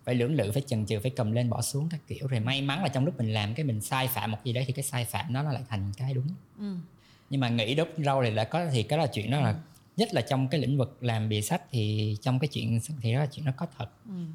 [0.03, 2.61] Phải lưỡng lự phải chần chừ phải cầm lên bỏ xuống các kiểu rồi may
[2.61, 4.83] mắn là trong lúc mình làm cái mình sai phạm một gì đấy thì cái
[4.83, 6.27] sai phạm đó nó lại thành cái đúng
[6.59, 6.75] ừ.
[7.29, 9.55] nhưng mà nghĩ đốt rau thì đã có thì cái là chuyện đó là ừ
[9.97, 13.19] nhất là trong cái lĩnh vực làm bìa sách thì trong cái chuyện thì đó
[13.19, 14.25] là chuyện nó có thật ừ.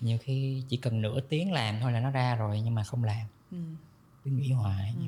[0.00, 3.04] nhiều khi chỉ cần nửa tiếng làm thôi là nó ra rồi nhưng mà không
[3.04, 3.58] làm ừ.
[4.24, 5.04] cứ nghĩ hoài ừ.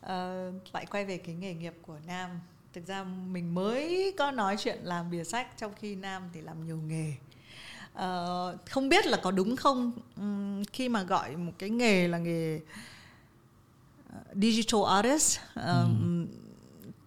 [0.00, 2.40] uh, lại quay về cái nghề nghiệp của nam
[2.72, 6.66] thực ra mình mới có nói chuyện làm bìa sách trong khi nam thì làm
[6.66, 7.14] nhiều nghề
[7.94, 9.92] uh, không biết là có đúng không?
[10.16, 12.62] Um, khi mà gọi một cái nghề là nghề uh,
[14.34, 16.26] digital artist um, ừ.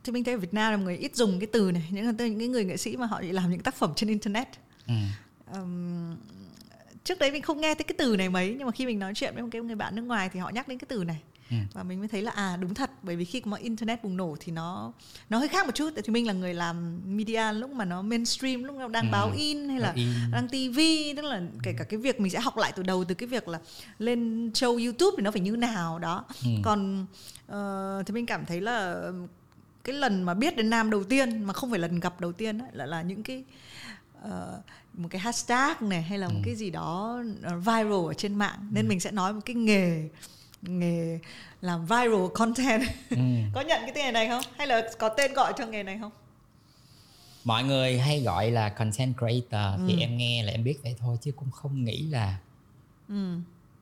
[0.04, 1.88] thì mình thấy ở Việt Nam là người ít dùng cái từ này.
[1.91, 4.48] Những những cái người nghệ sĩ mà họ làm những tác phẩm trên internet.
[4.88, 4.93] Ừ.
[5.54, 6.15] um,
[7.04, 9.13] trước đấy mình không nghe tới cái từ này mấy nhưng mà khi mình nói
[9.15, 11.21] chuyện với một cái người bạn nước ngoài thì họ nhắc đến cái từ này
[11.52, 11.58] ừ.
[11.74, 14.36] và mình mới thấy là à đúng thật bởi vì khi mà internet bùng nổ
[14.40, 14.94] thì nó
[15.30, 18.02] nó hơi khác một chút tại thì mình là người làm media lúc mà nó
[18.02, 19.12] mainstream lúc nào đang ừ.
[19.12, 20.08] báo in hay là in.
[20.32, 23.16] đăng tivi tức là kể cả cái việc mình sẽ học lại từ đầu từ
[23.16, 23.60] cái việc là
[24.00, 26.50] lên show youtube thì nó phải như nào đó ừ.
[26.64, 27.06] còn
[27.52, 29.04] uh, thì mình cảm thấy là
[29.84, 32.58] cái lần mà biết đến nam đầu tiên mà không phải lần gặp đầu tiên
[32.58, 33.44] ấy, là là những cái
[34.26, 34.32] uh,
[34.94, 36.42] một cái hashtag này hay là một ừ.
[36.46, 38.90] cái gì đó viral ở trên mạng nên ừ.
[38.90, 40.10] mình sẽ nói một cái nghề
[40.67, 41.19] nghề
[41.62, 43.17] làm viral content ừ.
[43.54, 46.12] có nhận cái tên này không hay là có tên gọi cho nghề này không
[47.43, 49.86] mọi người hay gọi là content creator ừ.
[49.88, 52.38] thì em nghe là em biết vậy thôi chứ cũng không nghĩ là
[53.10, 53.38] ừ.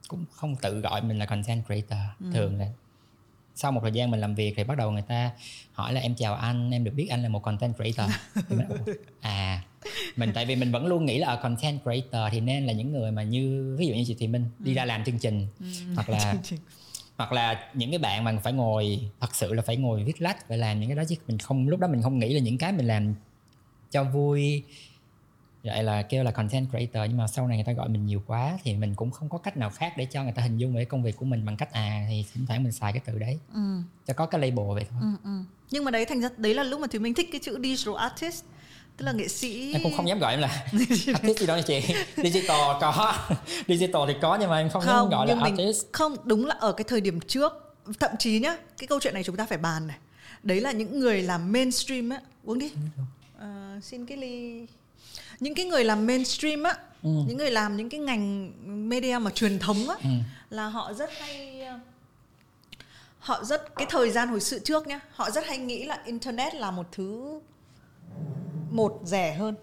[0.08, 2.26] cũng không tự gọi mình là content creator ừ.
[2.34, 2.68] thường là
[3.56, 5.32] sau một thời gian mình làm việc thì bắt đầu người ta
[5.74, 8.12] hỏi là em chào anh em được biết anh là một content creator
[8.50, 8.68] mình,
[9.22, 9.64] à
[10.16, 12.92] mình tại vì mình vẫn luôn nghĩ là ở content creator thì nên là những
[12.92, 14.76] người mà như ví dụ như chị Thị Minh đi ừ.
[14.76, 15.66] ra làm chương trình ừ.
[15.96, 16.36] hoặc là
[17.18, 20.48] hoặc là những cái bạn mà phải ngồi thật sự là phải ngồi viết lách
[20.48, 22.58] phải làm những cái đó chứ mình không lúc đó mình không nghĩ là những
[22.58, 23.14] cái mình làm
[23.92, 24.64] cho vui
[25.64, 28.24] vậy là kêu là content creator nhưng mà sau này người ta gọi mình nhiều
[28.28, 30.76] quá thì mình cũng không có cách nào khác để cho người ta hình dung
[30.76, 33.20] về công việc của mình bằng cách à thì thỉnh thoảng mình xài cái từ
[33.20, 33.82] đấy ừ.
[34.08, 35.44] cho có cái label vậy thôi Ừ, ừ.
[35.72, 37.96] nhưng mà đấy thành ra đấy là lúc mà thì mình thích cái chữ digital
[37.96, 38.44] artist
[38.98, 40.48] tức là nghệ sĩ em cũng không dám gọi em là
[41.14, 41.82] artist gì đâu nha chị.
[42.18, 43.14] Digital có
[43.68, 45.86] digital thì có nhưng mà em không, dám không gọi là mình artist.
[45.92, 47.54] không đúng là ở cái thời điểm trước
[48.00, 49.98] thậm chí nhá cái câu chuyện này chúng ta phải bàn này.
[50.44, 52.22] Đấy là những người làm mainstream á.
[52.46, 52.72] Uống đi.
[53.40, 54.66] Ờ, xin cái ly.
[55.40, 57.10] Những cái người làm mainstream á Ừ.
[57.28, 58.52] những người làm những cái ngành
[58.90, 60.10] media mà truyền thống á Ừ.
[60.50, 61.80] là họ rất hay ờ,
[63.20, 66.56] họ rất cái thời gian hồi sự trước nhá họ rất hay nghĩ là internet
[66.56, 67.40] là một thứ
[68.72, 69.56] một rẻ hơn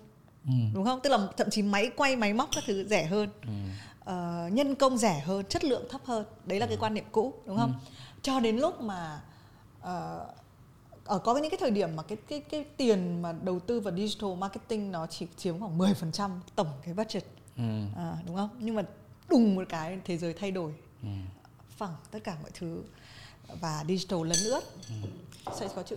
[0.47, 0.53] Ừ.
[0.75, 1.01] đúng không?
[1.03, 3.29] Tức là thậm chí máy quay máy móc các thứ rẻ hơn.
[3.43, 3.49] Ừ.
[4.05, 6.25] ờ, nhân công rẻ hơn chất lượng thấp hơn.
[6.47, 7.75] Đấy là cái quan niệm cũ đúng không?
[8.23, 9.21] Cho đến lúc mà
[9.81, 10.27] ờ,
[11.05, 13.95] ở có những cái thời điểm mà cái cái cái tiền mà đầu tư vào
[13.97, 17.25] digital marketing nó chỉ chiếm khoảng 10% tổng cái budget.
[17.57, 17.63] Ừ.
[17.97, 18.49] à, đúng không?
[18.59, 18.83] Nhưng mà
[19.29, 20.73] đùng một cái thế giới thay đổi.
[21.03, 21.09] Ừ.
[21.77, 22.83] phẳng tất cả mọi thứ.
[23.61, 24.61] Và digital lấn ướt
[25.57, 25.97] sẽ có chữ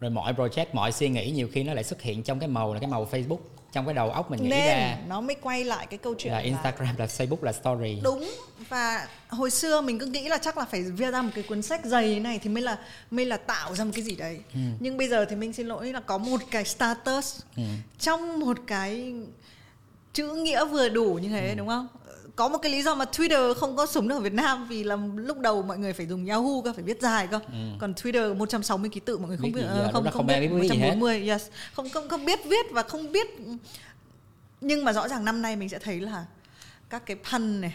[0.00, 2.74] rồi mọi project mọi suy nghĩ nhiều khi nó lại xuất hiện trong cái màu
[2.74, 3.38] là cái màu Facebook
[3.72, 6.32] trong cái đầu óc mình nghĩ nên ra nó mới quay lại cái câu chuyện
[6.32, 8.30] là Instagram là Facebook là story đúng
[8.68, 11.62] và hồi xưa mình cứ nghĩ là chắc là phải viết ra một cái cuốn
[11.62, 12.78] sách dày này thì mới là
[13.10, 14.58] mới là tạo ra một cái gì đấy Ừ.
[14.80, 17.62] nhưng bây giờ thì mình xin lỗi là có một cái status Ừ.
[17.98, 19.14] trong một cái
[20.12, 21.32] chữ nghĩa vừa đủ như Ừ.
[21.32, 21.86] thế đúng không
[22.36, 24.84] có một cái lý do mà Twitter không có sống được ở Việt Nam vì
[24.84, 27.40] là lúc đầu mọi người phải dùng Yahoo cơ phải viết dài cơ
[27.78, 29.54] còn Twitter 160 ký tự mọi người không Ừ.
[29.56, 29.68] Biết giờ?
[29.68, 30.88] ờ, Lúc không không không biết ai biết viết gì hết.
[30.88, 31.42] 140 yes
[31.74, 33.26] không không không biết viết và không biết
[34.60, 36.24] nhưng mà rõ ràng năm nay mình sẽ thấy là
[36.90, 37.74] các cái pun này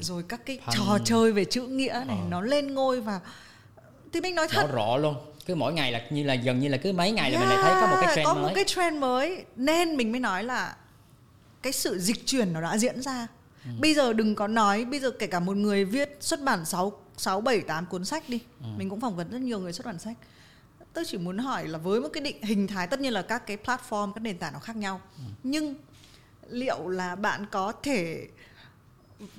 [0.00, 0.74] rồi các cái Pun.
[0.76, 2.26] trò chơi về chữ nghĩa này Ờ.
[2.30, 3.20] nó lên ngôi và
[4.12, 5.14] thì mình nói thật rõ luôn
[5.46, 7.58] cứ mỗi ngày là như là gần như là cứ mấy ngày là mình lại
[7.62, 10.20] thấy có một cái Yeah, trend có mới một cái trend mới nên mình mới
[10.20, 10.76] nói là
[11.62, 13.26] cái sự dịch chuyển nó đã diễn ra
[13.64, 13.70] Ừ.
[13.80, 16.92] bây giờ đừng có nói bây giờ kể cả một người viết xuất bản 6
[17.16, 18.66] 6 7 8 cuốn sách đi Ừ.
[18.76, 20.16] mình cũng phỏng vấn rất nhiều người xuất bản sách
[20.92, 23.46] tôi chỉ muốn hỏi là với một cái định hình thái tất nhiên là các
[23.46, 25.22] cái platform các nền tảng nó khác nhau Ừ.
[25.42, 25.74] nhưng
[26.48, 28.28] liệu là bạn có thể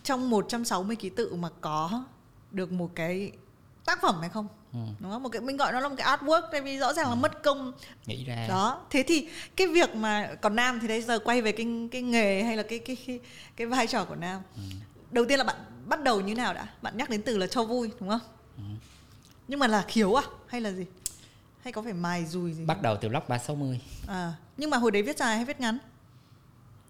[0.03, 2.03] trong 160 ký tự mà có
[2.51, 3.31] được một cái
[3.86, 4.79] tác phẩm hay không Ừ.
[4.99, 5.23] đúng không?
[5.23, 7.43] Một cái mình gọi nó là một cái artwork tại vì rõ ràng là mất
[7.43, 7.71] công.
[8.05, 8.45] Nghĩ ra.
[8.49, 8.81] Đó.
[8.89, 12.43] Thế thì cái việc mà còn nam thì đấy giờ quay về cái cái nghề
[12.43, 13.19] hay là cái cái cái,
[13.55, 14.41] cái vai trò của nam.
[14.55, 14.62] Ừ.
[15.12, 15.55] đầu tiên là bạn
[15.86, 16.67] bắt đầu như nào đã?
[16.81, 18.19] Bạn nhắc đến từ là cho vui đúng không?
[18.57, 18.63] Ừ.
[19.47, 20.23] nhưng mà là khiếu à?
[20.47, 20.86] Hay là gì?
[21.63, 22.65] Hay có phải mài dùi gì?
[22.65, 25.77] Bắt đầu từ blog 360 à nhưng mà hồi đấy viết dài hay viết ngắn?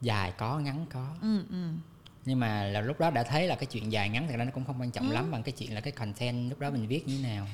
[0.01, 1.07] Dài có ngắn có.
[1.21, 1.67] Ừ ừ.
[2.25, 4.51] Nhưng mà là lúc đó đã thấy là cái chuyện dài ngắn thật ra nó
[4.53, 5.13] cũng không quan trọng Ừ.
[5.13, 7.47] lắm bằng cái chuyện là cái content lúc đó mình viết như thế nào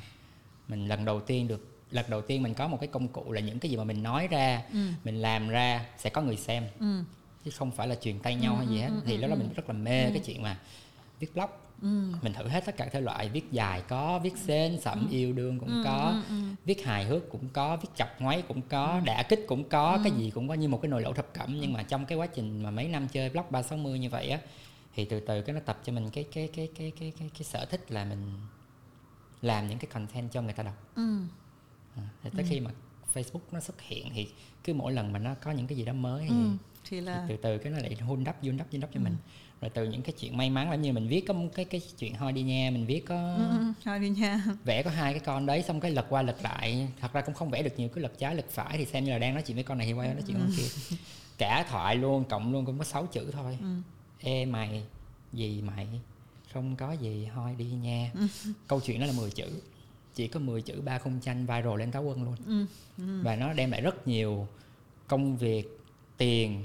[0.67, 3.41] mình lần đầu tiên được lần đầu tiên mình có một cái công cụ là
[3.41, 4.79] những cái gì mà mình nói ra Ừ.
[5.03, 6.63] mình làm ra sẽ có người xem.
[6.79, 7.03] Ừ.
[7.45, 8.89] Chứ không phải là truyền tay nhau hay gì hết.
[9.05, 10.59] thì lúc đó mình rất là mê cái chuyện mà
[11.19, 11.49] viết blog.
[11.81, 12.11] Ừ.
[12.21, 15.59] Mình thử hết tất cả thể loại viết dài có viết sến sẩm yêu đương
[15.59, 16.21] cũng có
[16.65, 20.11] viết hài hước cũng có viết chọc ngoáy cũng có đả kích cũng có cái
[20.17, 21.57] gì cũng có như một cái nồi lẩu thập cẩm.
[21.61, 24.39] Nhưng mà trong cái quá trình mà mấy năm chơi blog 360 như vậy á
[24.95, 27.43] thì từ từ cái nó tập cho mình cái cái cái cái cái cái, cái
[27.43, 28.21] sở thích là mình
[29.41, 30.75] làm những cái content cho người ta đọc.
[30.95, 31.17] Ừ.
[31.95, 32.71] À, thì tới khi mà
[33.13, 34.27] Facebook nó xuất hiện thì
[34.63, 36.49] cứ mỗi lần mà nó có những cái gì đó mới hay ừ
[36.83, 38.99] thì thì là từ từ cái nó lại hun đắp vun đắp vun đắp cho
[38.99, 39.03] Ừ.
[39.03, 39.15] mình.
[39.61, 41.81] Rồi từ những cái chuyện may mắn lắm như mình viết có một cái cái
[41.99, 45.13] chuyện thôi đi nha mình viết có ừ, ừ, thôi đi nha vẽ có hai
[45.13, 46.87] cái con đấy xong cái lật qua lật lại.
[47.01, 49.11] Thật ra cũng không vẽ được nhiều cứ lật trái lật phải thì xem như
[49.11, 50.95] là đang nói chuyện với con này thì quay nói chuyện con kia.
[51.37, 53.57] Cả thoại luôn cộng luôn cũng có 6 chữ thôi.
[53.61, 53.67] Ừ.
[54.19, 54.83] Ê mày
[55.33, 55.87] gì mày
[56.57, 58.11] không có gì thôi đi nha.
[58.67, 59.45] Câu chuyện đó là 10 chữ.
[60.15, 62.35] Chỉ có 10 chữ ba khung tranh viral lên cáo quân luôn.
[62.45, 62.65] Ừ
[62.97, 63.21] ừ.
[63.23, 64.47] Và nó đem lại rất nhiều
[65.07, 65.79] công việc
[66.17, 66.63] tiền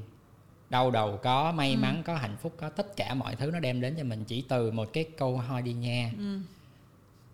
[0.70, 3.80] đau đầu có may mắn có hạnh phúc có tất cả mọi thứ nó đem
[3.80, 6.40] đến cho mình chỉ từ một cái câu hoi đi nha ừ.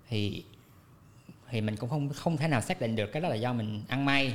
[0.08, 0.44] Thì
[1.50, 3.82] thì mình cũng không không thể nào xác định được cái đó là do mình
[3.88, 4.34] ăn may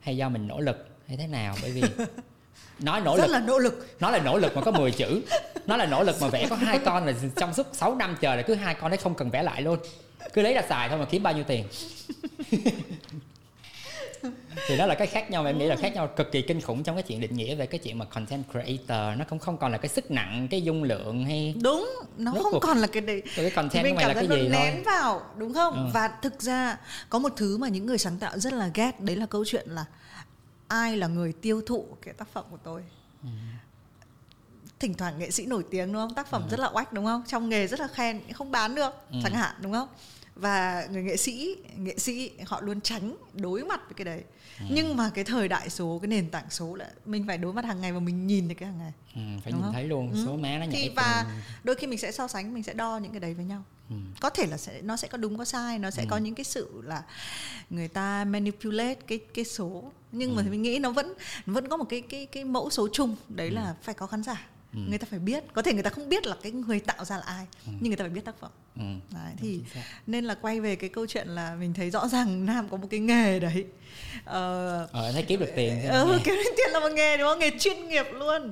[0.00, 1.82] hay do mình nỗ lực hay thế nào bởi vì
[2.78, 3.32] nói nỗ rất lực.
[3.32, 3.86] là nỗ lực.
[4.00, 5.20] Nó là nỗ lực mà có 10 chữ.
[5.66, 8.36] Nó là nỗ lực mà vẽ có hai con là trong suốt 6 năm trời
[8.36, 9.78] là cứ hai con đấy không cần vẽ lại luôn.
[10.32, 11.64] Cứ lấy ra xài thôi mà kiếm bao nhiêu tiền.
[14.68, 16.60] Thì đó là cái khác nhau mà em nghĩ là khác nhau cực kỳ kinh
[16.60, 19.18] khủng trong cái chuyện định nghĩa về cái chuyện mà content creator.
[19.18, 22.42] Nó cũng không còn là cái sức nặng cái dung lượng hay đúng nó Rốt
[22.42, 23.22] không cuộc- còn là cái đấy.
[23.36, 24.66] cái content mình mày là cảm cái gì nó thôi.
[24.66, 25.74] nén vào đúng không?
[25.74, 25.90] Ừ.
[25.94, 26.76] và thực ra
[27.08, 29.66] có một thứ mà những người sáng tạo rất là ghét đấy là câu chuyện
[29.70, 29.84] là
[30.68, 32.82] ai là người tiêu thụ cái tác phẩm của tôi
[33.22, 33.28] Ừ.
[34.78, 37.22] thỉnh thoảng nghệ sĩ nổi tiếng đúng không tác phẩm rất là oách đúng không
[37.26, 39.18] trong nghề rất là khen không bán được Ừ.
[39.22, 39.88] chẳng hạn đúng không
[40.34, 44.24] và người nghệ sĩ nghệ sĩ họ luôn tránh đối mặt với cái đấy
[44.60, 44.64] ừ.
[44.70, 47.64] nhưng mà cái thời đại số cái nền tảng số là mình phải đối mặt
[47.64, 49.72] hàng ngày và mình nhìn thấy cái hàng ngày ừ, phải Đúng nhìn không?
[49.72, 50.22] thấy luôn ừ.
[50.26, 51.38] số má nó nhảy thì và từng...
[51.64, 53.96] đôi khi mình sẽ so sánh mình sẽ đo những cái đấy với nhau ừ.
[54.20, 56.06] có thể là sẽ nó sẽ có đúng có sai nó sẽ ừ.
[56.10, 57.02] có những cái sự là
[57.70, 60.36] người ta manipulate cái cái số nhưng ừ.
[60.36, 61.14] mà mình nghĩ nó vẫn
[61.46, 63.54] vẫn có một cái cái cái mẫu số chung đấy ừ.
[63.54, 64.78] là phải có khán giả ừ.
[64.88, 67.16] người ta phải biết có thể người ta không biết là cái người tạo ra
[67.16, 67.72] là ai ừ.
[67.80, 68.82] nhưng người ta phải biết tác phẩm ừ.
[69.14, 69.60] đấy, thì
[70.06, 72.86] nên là quay về cái câu chuyện là mình thấy rõ ràng nam có một
[72.90, 73.64] cái nghề đấy
[74.24, 77.38] ờ, ờ thấy kiếm được tiền ờ, kiếm được tiền là một nghề đúng không
[77.38, 78.50] nghề chuyên nghiệp luôn ừ.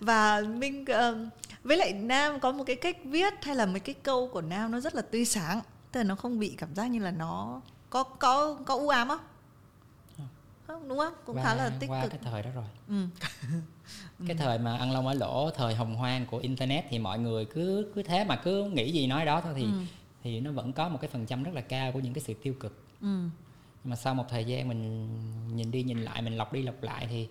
[0.00, 1.28] và mình uh,
[1.64, 4.70] với lại nam có một cái cách viết hay là mấy cái câu của nam
[4.70, 5.60] nó rất là tươi sáng
[5.92, 7.60] tức là nó không bị cảm giác như là nó
[7.90, 9.20] có có có u ám không
[10.66, 13.06] không đúng không cũng qua, khá là tích qua cực cái thời đó rồi ừ.
[14.26, 17.44] cái thời mà ăn lông ở lỗ thời hồng hoang của internet thì mọi người
[17.44, 19.70] cứ cứ thế mà cứ nghĩ gì nói đó thôi thì ừ.
[20.22, 22.34] thì nó vẫn có một cái phần trăm rất là cao của những cái sự
[22.42, 23.28] tiêu cực ừ.
[23.84, 25.08] mà sau một thời gian mình
[25.56, 27.28] nhìn đi nhìn lại mình lọc đi lọc lại thì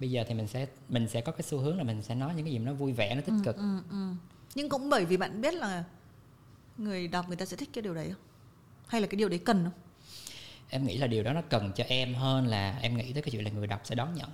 [0.00, 2.34] bây giờ thì mình sẽ mình sẽ có cái xu hướng là mình sẽ nói
[2.34, 4.12] những cái gì nó vui vẻ nó tích ừ, cực ừ, ừ.
[4.54, 5.84] nhưng cũng bởi vì bạn biết là
[6.78, 8.22] người đọc người ta sẽ thích cái điều đấy không
[8.86, 9.87] hay là cái điều đấy cần không
[10.70, 13.30] em nghĩ là điều đó nó cần cho em hơn là em nghĩ tới cái
[13.30, 14.28] chuyện là người đọc sẽ đón nhận.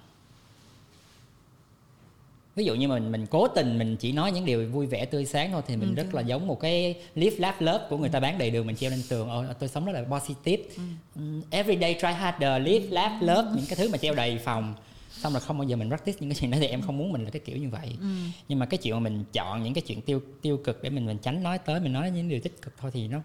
[2.56, 5.24] Ví dụ như mình mình cố tình mình chỉ nói những điều vui vẻ tươi
[5.26, 8.08] sáng thôi thì mình ừ, rất là giống một cái live laugh love của người
[8.08, 10.62] ta bán đầy đường mình treo lên tường Ồ, tôi sống rất là positive.
[10.76, 10.82] Ừ.
[11.14, 14.74] Mm, every day try harder live laugh love những cái thứ mà treo đầy phòng.
[15.10, 17.12] Xong là không bao giờ mình practice những cái chuyện đó thì em không muốn
[17.12, 17.96] mình là cái kiểu như vậy.
[18.00, 18.06] Ừ.
[18.48, 21.06] nhưng mà cái chuyện mà mình chọn những cái chuyện tiêu tiêu cực để mình
[21.06, 23.20] mình tránh nói tới mình nói những điều tích cực thôi thì nó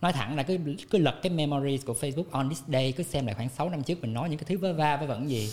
[0.00, 0.58] nói thẳng là cứ
[0.90, 3.82] cứ lật cái memories của Facebook on this day cứ xem lại khoảng 6 năm
[3.82, 5.50] trước mình nói những cái thứ vớ va vớ vẩn gì.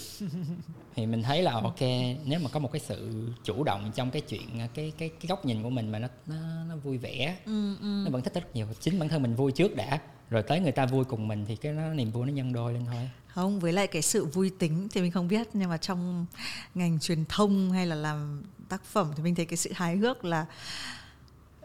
[0.96, 1.82] Thì mình thấy là ok
[2.26, 5.46] nếu mà có một cái sự chủ động trong cái chuyện cái cái cái góc
[5.46, 6.36] nhìn của mình mà nó nó,
[6.70, 8.02] nó vui vẻ ừ, ừ.
[8.06, 8.68] nó vẫn thích rất nhiều.
[8.80, 11.56] Chính bản thân mình vui trước đã rồi tới người ta vui cùng mình thì
[11.56, 13.10] cái nó niềm vui nó nhân đôi lên thôi.
[13.28, 16.26] Không với lại cái sự vui tính thì mình không biết nhưng mà trong
[16.76, 20.26] ngành truyền thông hay là làm tác phẩm thì mình thấy cái sự hài hước
[20.26, 20.46] là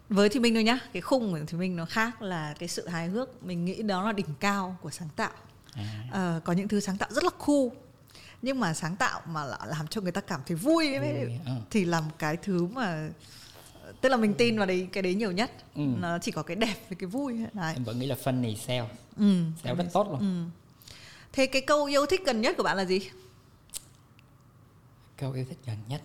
[0.09, 2.89] với thì minh thôi nhá cái khung của thì minh nó khác là cái sự
[2.89, 5.33] hài hước mình nghĩ đó là đỉnh cao của sáng tạo
[5.73, 6.05] à.
[6.13, 7.69] ờ, có những thứ sáng tạo rất là cool
[8.43, 11.53] nhưng mà sáng tạo mà làm cho người ta cảm thấy vui ấy, ừ.
[11.71, 13.09] thì là một cái thứ mà
[14.01, 15.83] tức là mình tin vào đấy cái đấy nhiều nhất ừ.
[16.01, 17.75] nó chỉ có cái đẹp với cái vui đấy.
[17.75, 18.87] em vẫn nghĩ là funny sell
[19.17, 19.43] ừ.
[19.63, 20.45] sell rất tốt luôn ừ.
[21.33, 23.01] thế cái câu yêu thích gần nhất của bạn là gì
[25.17, 26.03] câu yêu thích gần nhất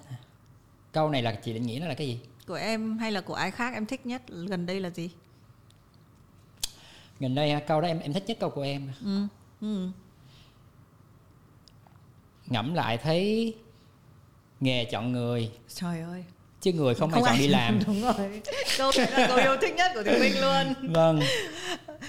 [0.91, 3.33] câu này là chị định nghĩa nó là cái gì của em hay là của
[3.33, 5.09] ai khác em thích nhất gần đây là gì?
[7.19, 8.91] Gần đây câu đó em em thích nhất câu của em.
[9.05, 9.27] Ừ.
[9.61, 9.89] Ừ.
[12.47, 13.53] ngẫm lại thấy
[14.59, 15.51] nghề chọn người.
[15.75, 16.23] Trời ơi.
[16.61, 17.79] Chứ người không, không ai chọn đi làm.
[17.87, 18.41] Đúng rồi.
[18.77, 20.91] Câu này là câu yêu thích nhất của Thùy Minh luôn.
[20.93, 21.19] Vâng.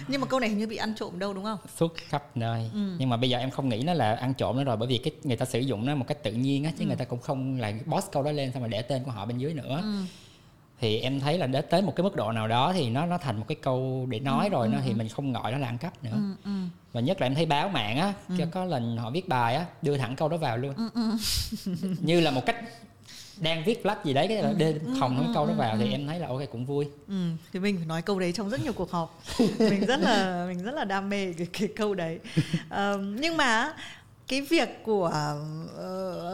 [0.09, 1.59] Nhưng mà câu này hình như bị ăn trộm đâu đúng không?
[1.77, 2.71] Suốt khắp nơi.
[2.75, 2.97] Ừ.
[2.99, 4.99] nhưng mà bây giờ em không nghĩ nó là ăn trộm nữa rồi bởi vì
[4.99, 6.87] cái người ta sử dụng nó một cách tự nhiên á chứ ừ.
[6.87, 9.27] người ta cũng không lại boss câu đó lên xong rồi để tên của họ
[9.27, 9.81] bên dưới nữa.
[9.83, 10.05] Ừ
[10.85, 13.19] thì em thấy là đến tới một cái mức độ nào đó thì nó nó
[13.19, 14.95] thành một cái câu để nói ừ, rồi ừ, nó thì ừ.
[14.97, 16.51] mình không gọi nó là ăn cắp nữa ừ, ừ.
[16.93, 18.35] và nhất là em thấy báo mạng á ừ.
[18.53, 21.17] có lần họ viết bài á đưa thẳng câu đó vào luôn ừ, ừ.
[22.01, 22.57] như là một cách
[23.41, 25.91] đang viết flash gì đấy cái là ừ, đưa thòng ừ, câu đó vào thì
[25.91, 27.15] em thấy là ok cũng vui ừ,
[27.53, 29.21] thì mình phải nói câu đấy trong rất nhiều cuộc họp
[29.59, 32.19] mình rất là mình rất là đam mê cái, cái câu đấy
[32.67, 33.73] uh, nhưng mà
[34.29, 35.13] cái việc của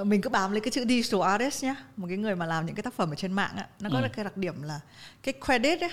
[0.01, 2.67] uh, mình cứ bám lấy cái chữ digital artist nhá một cái người mà làm
[2.67, 4.09] những cái tác phẩm ở trên mạng á nó có ừ.
[4.13, 4.81] cái đặc điểm là
[5.23, 5.91] cái credit ấy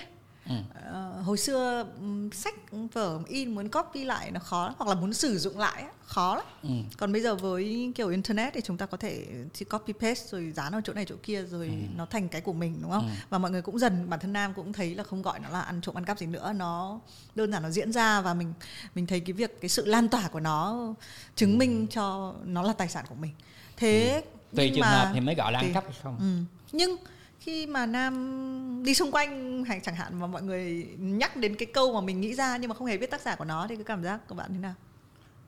[0.49, 0.55] Ừ.
[0.55, 2.55] Uh, hồi xưa um, sách
[2.93, 6.45] vở in muốn copy lại nó khó hoặc là muốn sử dụng lại khó lắm
[6.63, 6.69] ừ.
[6.97, 10.51] còn bây giờ với kiểu internet thì chúng ta có thể chỉ copy paste rồi
[10.55, 11.73] dán ở chỗ này chỗ kia rồi ừ.
[11.95, 13.13] nó thành cái của mình đúng không ừ.
[13.29, 15.61] và mọi người cũng dần bản thân nam cũng thấy là không gọi nó là
[15.61, 16.99] ăn trộm ăn cắp gì nữa nó
[17.35, 18.53] đơn giản nó diễn ra và mình
[18.95, 20.87] mình thấy cái việc cái sự lan tỏa của nó
[21.35, 21.57] chứng ừ.
[21.57, 23.31] minh cho nó là tài sản của mình
[23.77, 24.55] thế ừ.
[24.55, 26.57] tùy trường mà, hợp thì mới gọi là ăn cắp hay không ừ.
[26.71, 26.95] nhưng
[27.39, 31.65] khi mà nam đi xung quanh hay chẳng hạn mà mọi người nhắc đến cái
[31.73, 33.75] câu mà mình nghĩ ra nhưng mà không hề biết tác giả của nó thì
[33.75, 34.73] cái cảm giác của bạn thế nào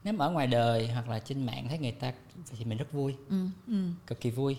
[0.04, 2.14] nếu mà ở ngoài đời hoặc là trên mạng thấy người ta
[2.58, 3.74] thì mình rất vui ừ, ừ.
[4.08, 4.58] cực kỳ vui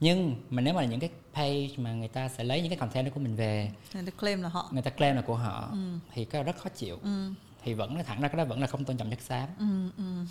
[0.00, 2.78] nhưng mà nếu mà là những cái page mà người ta sẽ lấy những cái
[2.78, 5.34] content đó của mình về người ta claim là họ người ta claim là của
[5.34, 5.98] họ ừ.
[6.14, 7.30] thì cái rất khó chịu ừ.
[7.64, 9.90] thì vẫn nói thẳng ra cái đó vẫn là không tôn trọng chất xám ừ,
[9.96, 10.24] ừ.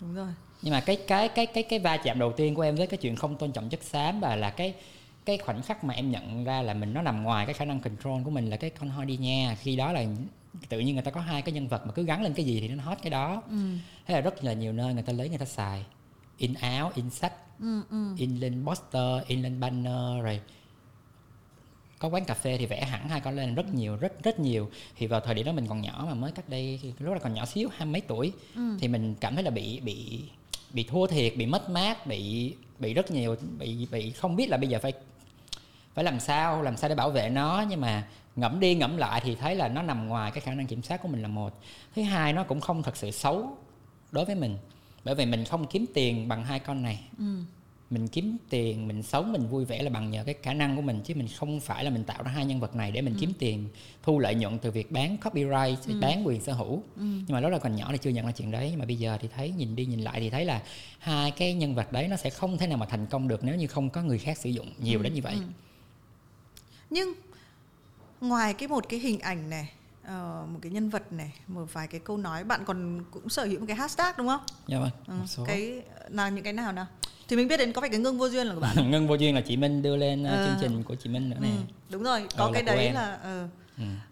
[0.00, 0.28] đúng rồi
[0.62, 2.98] nhưng mà cái cái cái cái cái va chạm đầu tiên của em với cái
[2.98, 4.74] chuyện không tôn trọng chất xám và là cái
[5.24, 7.80] cái khoảnh khắc mà em nhận ra là mình nó nằm ngoài cái khả năng
[7.80, 10.04] control của mình là cái con hoi đi nha khi đó là
[10.68, 12.60] tự nhiên người ta có hai cái nhân vật mà cứ gắn lên cái gì
[12.60, 13.56] thì nó hot cái đó ừ.
[14.06, 15.84] thế là rất là nhiều nơi người ta lấy người ta xài
[16.38, 18.14] in áo in sách ừ, ừ.
[18.18, 20.40] in lên poster in lên banner rồi
[21.98, 24.70] có quán cà phê thì vẽ hẳn hai con lên rất nhiều rất rất nhiều
[24.96, 27.34] thì vào thời điểm đó mình còn nhỏ mà mới cách đây lúc là còn
[27.34, 28.76] nhỏ xíu hai mấy tuổi ừ.
[28.80, 30.22] thì mình cảm thấy là bị bị
[30.72, 34.56] bị thua thiệt bị mất mát bị bị rất nhiều bị bị không biết là
[34.56, 34.92] bây giờ phải
[35.94, 38.04] phải làm sao làm sao để bảo vệ nó nhưng mà
[38.36, 41.02] ngẫm đi ngẫm lại thì thấy là nó nằm ngoài cái khả năng kiểm soát
[41.02, 41.60] của mình là một
[41.94, 43.56] thứ hai nó cũng không thật sự xấu
[44.12, 44.56] đối với mình
[45.04, 47.24] bởi vì mình không kiếm tiền bằng hai con này ừ.
[47.90, 50.82] mình kiếm tiền mình sống mình vui vẻ là bằng nhờ cái khả năng của
[50.82, 53.14] mình chứ mình không phải là mình tạo ra hai nhân vật này để mình
[53.14, 53.18] ừ.
[53.20, 53.68] kiếm tiền
[54.02, 56.00] thu lợi nhuận từ việc bán copyright ừ.
[56.00, 57.02] bán quyền sở hữu ừ.
[57.02, 58.96] nhưng mà lúc đó còn nhỏ thì chưa nhận ra chuyện đấy nhưng mà bây
[58.96, 60.62] giờ thì thấy nhìn đi nhìn lại thì thấy là
[60.98, 63.56] hai cái nhân vật đấy nó sẽ không thể nào mà thành công được nếu
[63.56, 65.02] như không có người khác sử dụng nhiều ừ.
[65.02, 65.42] đến như vậy ừ.
[66.94, 67.12] Nhưng
[68.20, 69.72] ngoài cái một cái hình ảnh này
[70.02, 73.44] uh, một cái nhân vật này một vài cái câu nói bạn còn cũng sở
[73.44, 74.40] hữu một cái hashtag đúng không?
[74.66, 74.90] Dạ vâng.
[75.06, 75.44] Ừ, số.
[75.46, 76.86] cái là những cái nào nào?
[77.28, 78.76] Thì mình biết đến có phải cái ngưng vô duyên là của bạn.
[78.90, 81.36] ngưng vô duyên là chị Minh đưa lên uh, chương trình của chị Minh nữa
[81.40, 81.48] nè.
[81.48, 81.54] Ừ,
[81.90, 83.50] đúng rồi, có ờ, cái đấy là uh,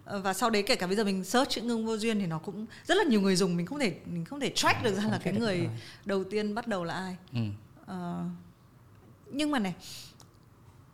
[0.07, 0.21] Ừ.
[0.21, 2.39] và sau đấy kể cả bây giờ mình search chữ ngưng vô duyên thì nó
[2.39, 5.03] cũng rất là nhiều người dùng mình không thể mình không thể track được ra
[5.03, 5.69] là cái người
[6.05, 7.41] đầu tiên bắt đầu là ai ừ.
[7.93, 8.27] uh,
[9.31, 9.75] nhưng mà này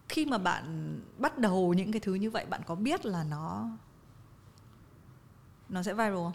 [0.08, 3.68] khi mà bạn bắt đầu những cái thứ như vậy bạn có biết là nó
[5.68, 6.32] nó sẽ viral không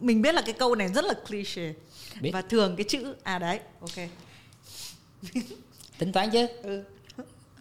[0.00, 1.74] mình biết là cái câu này rất là cliché
[2.20, 2.30] biết.
[2.32, 4.08] và thường cái chữ à đấy ok
[5.98, 6.84] tính toán chứ ừ.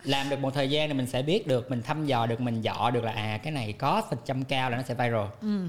[0.04, 2.62] làm được một thời gian thì mình sẽ biết được mình thăm dò được mình
[2.62, 5.68] dọ được là à cái này có phần trăm cao là nó sẽ viral ừ.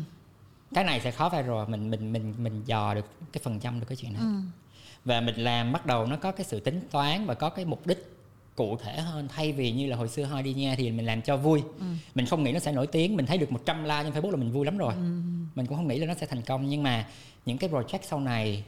[0.75, 3.87] cái này sẽ khó viral mình mình mình mình dò được cái phần trăm được
[3.89, 4.41] cái chuyện này ừ.
[5.05, 7.87] và mình làm bắt đầu nó có cái sự tính toán và có cái mục
[7.87, 8.16] đích
[8.57, 11.23] cụ thể hơn thay vì như là hồi xưa hơi đi nha thì mình làm
[11.23, 11.87] cho vui ừ.
[12.15, 14.37] mình không nghĩ nó sẽ nổi tiếng mình thấy được 100 like trên facebook là
[14.37, 15.01] mình vui lắm rồi ừ.
[15.55, 17.09] mình cũng không nghĩ là nó sẽ thành công nhưng mà
[17.47, 18.65] những cái project sau này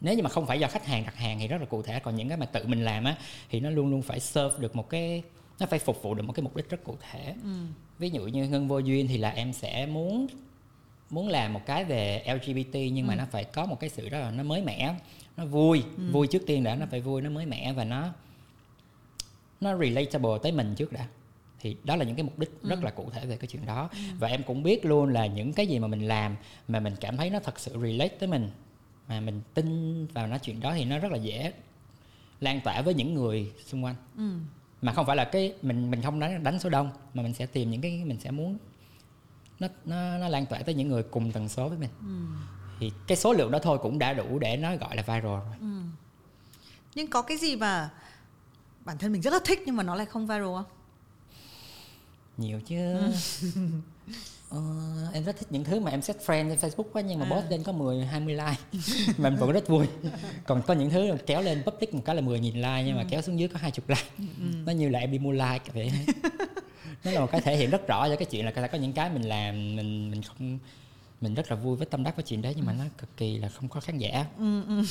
[0.00, 2.00] nếu như mà không phải do khách hàng đặt hàng thì rất là cụ thể
[2.00, 3.16] còn những cái mà tự mình làm á
[3.50, 5.22] thì nó luôn luôn phải serve được một cái
[5.60, 7.50] nó phải phục vụ được một cái mục đích rất cụ thể ừ.
[7.98, 10.26] ví dụ như ngân vô duyên thì là em sẽ muốn
[11.10, 13.08] muốn làm một cái về lgbt nhưng ừ.
[13.08, 14.94] mà nó phải có một cái sự đó là nó mới mẻ
[15.36, 16.10] nó vui ừ.
[16.12, 18.12] vui trước tiên đã nó phải vui nó mới mẻ và nó
[19.62, 21.06] nó relatable tới mình trước đã
[21.62, 22.68] thì đó là những cái mục đích ừ.
[22.68, 23.98] rất là cụ thể về cái chuyện đó ừ.
[24.18, 26.36] và em cũng biết luôn là những cái gì mà mình làm
[26.68, 28.50] mà mình cảm thấy nó thật sự relate tới mình
[29.08, 31.52] mà mình tin vào nó chuyện đó thì nó rất là dễ
[32.40, 34.30] lan tỏa với những người xung quanh ừ.
[34.82, 37.46] mà không phải là cái mình mình không đánh đánh số đông mà mình sẽ
[37.46, 38.58] tìm những cái mình sẽ muốn
[39.60, 42.42] nó nó nó lan tỏa tới những người cùng tần số với mình ừ.
[42.80, 45.56] thì cái số lượng đó thôi cũng đã đủ để nó gọi là viral rồi
[45.60, 45.80] ừ.
[46.94, 47.90] nhưng có cái gì mà
[48.84, 50.64] bản thân mình rất là thích nhưng mà nó lại không viral không
[52.36, 53.12] nhiều chứ ừ.
[54.50, 54.60] ờ,
[55.12, 57.30] em rất thích những thứ mà em set friend trên Facebook quá nhưng mà à.
[57.30, 58.82] post lên có 10 20 like
[59.18, 59.86] mà em vẫn rất vui
[60.46, 63.02] còn có những thứ kéo lên public một cái là 10 nghìn like nhưng mà
[63.02, 63.08] ừ.
[63.10, 64.24] kéo xuống dưới có 20 like ừ.
[64.66, 65.92] nó như là em đi mua like vậy
[67.04, 69.10] nó là một cái thể hiện rất rõ cho cái chuyện là có những cái
[69.10, 70.58] mình làm mình mình không
[71.22, 73.38] mình rất là vui với tâm đắc với chuyện đấy nhưng mà nó cực kỳ
[73.38, 74.82] là không có khán giả ừ, ừ.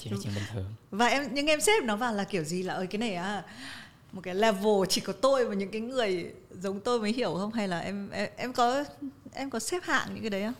[0.00, 2.62] chỉ là chuyện bình thường và em nhưng em xếp nó vào là kiểu gì
[2.62, 3.44] là ơi cái này à
[4.12, 7.52] một cái level chỉ có tôi và những cái người giống tôi mới hiểu không
[7.52, 8.84] hay là em em, em có
[9.34, 10.54] em có xếp hạng những cái đấy không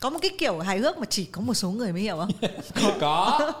[0.00, 2.30] có một cái kiểu hài hước mà chỉ có một số người mới hiểu không
[2.74, 3.52] có, có.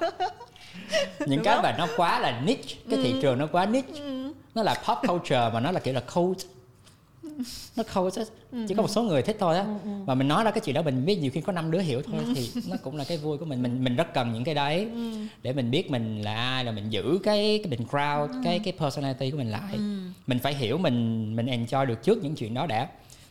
[1.20, 1.62] những Đúng cái không?
[1.62, 3.02] mà nó quá là niche cái ừ.
[3.02, 4.32] thị trường nó quá niche ừ.
[4.54, 6.38] nó là pop culture mà nó là kiểu là cult
[7.76, 8.10] nó không
[8.68, 9.66] chỉ có một số người thích thôi á.
[10.06, 12.02] Và mình nói ra cái chuyện đó mình biết nhiều khi có năm đứa hiểu
[12.02, 13.62] thôi thì nó cũng là cái vui của mình.
[13.62, 14.88] Mình mình rất cần những cái đấy
[15.42, 18.72] để mình biết mình là ai là mình giữ cái cái định crowd cái cái
[18.78, 19.78] personality của mình lại.
[20.26, 22.88] Mình phải hiểu mình mình enjoy được trước những chuyện đó đã.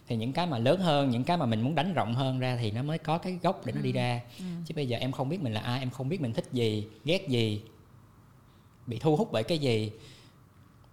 [0.08, 2.58] Thì những cái mà lớn hơn những cái mà mình muốn đánh rộng hơn ra
[2.62, 4.22] thì nó mới có cái gốc để nó đi ra.
[4.40, 6.88] Chứ bây giờ em không biết mình là ai em không biết mình thích gì
[7.06, 7.62] ghét gì
[8.88, 9.92] bị thu hút bởi cái gì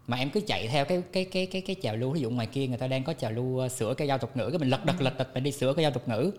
[0.07, 2.46] mà em cứ chạy theo cái cái cái cái cái trào lưu ví dụ ngoài
[2.46, 4.68] kia người ta đang có trào lưu ờ, sửa cái giao tục ngữ cái mình
[4.68, 6.30] lật đật lật đật mình đi sửa cái giao tục ngữ.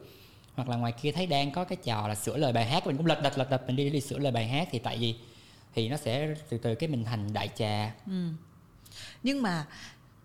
[0.55, 2.97] Hoặc là ngoài kia thấy đang có cái trò là sửa lời bài hát mình
[2.97, 5.16] cũng lật đật lật đật mình đi đi sửa lời bài hát thì tại vì
[5.76, 7.93] thì nó sẽ từ từ cái mình thành đại trà.
[8.07, 8.30] Ừ.
[9.24, 9.66] nhưng mà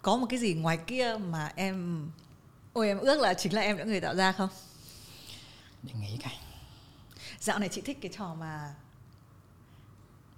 [0.03, 2.09] có một cái gì ngoài kia mà em
[2.73, 4.49] ôi em ước là chính là em đã người tạo ra không?
[5.83, 6.33] Để nghĩ coi.
[7.41, 8.75] Dạo này chị thích cái trò mà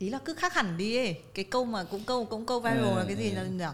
[0.03, 1.21] ý là cứ khác hẳn đi ấy.
[1.35, 3.65] Cái câu mà cũng câu cũng câu viral ừ, là cái gì là nhỉ?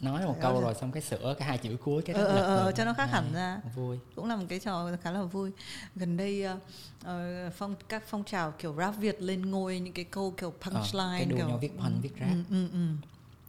[0.00, 2.72] Nói một câu rồi xong cái sửa cái hai chữ cuối cái ờ, ờ, ờ,
[2.72, 3.60] cho nó khác hẳn ra.
[3.74, 3.98] vui.
[4.14, 5.50] Cũng là một cái trò khá là vui.
[5.96, 7.08] Gần đây uh,
[7.56, 11.18] phong các phong trào kiểu rap việt lên ngôi những cái câu kiểu punchline ờ,
[11.18, 12.30] cái đua kiểu nhau viết pun viết rap.
[12.30, 12.86] ừ, ừ, ừ.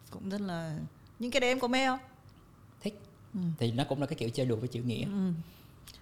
[0.09, 0.78] cũng rất là
[1.20, 1.99] những cái đấy em có mê không?
[2.82, 2.99] Thích.
[3.34, 3.39] Ừ.
[3.59, 5.05] thì nó cũng là cái kiểu chơi đùa với chữ nghĩa.
[5.05, 5.32] Ừ.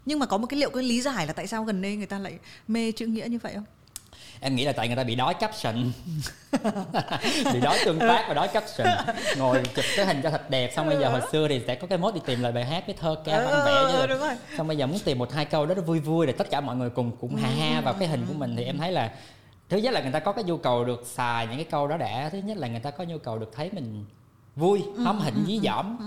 [0.05, 2.05] nhưng mà có một cái liệu cái lý giải là tại sao gần đây người
[2.05, 3.65] ta lại mê chữ nghĩa như vậy không
[4.39, 5.91] em nghĩ là tại người ta bị đói caption.
[7.53, 8.87] Bị đói tương tác và đói caption.
[9.37, 11.87] Ngồi chụp cái hình cho thật đẹp xong bây giờ hồi xưa thì sẽ có
[11.87, 14.19] cái mốt đi tìm lời bài hát với thơ ca văn vẽ chứ Ừ, đúng
[14.19, 14.35] rồi.
[14.57, 16.61] xong bây giờ muốn tìm một hai câu đó nó vui vui để tất cả
[16.61, 19.11] mọi người cùng cũng ha ha vào cái hình của mình thì em thấy là
[19.69, 21.97] thứ nhất là người ta có cái nhu cầu được xài những cái câu đó
[21.97, 24.05] đã thứ nhất là người ta có nhu cầu được thấy mình
[24.55, 25.97] vui hóm hỉnh dí dỏm.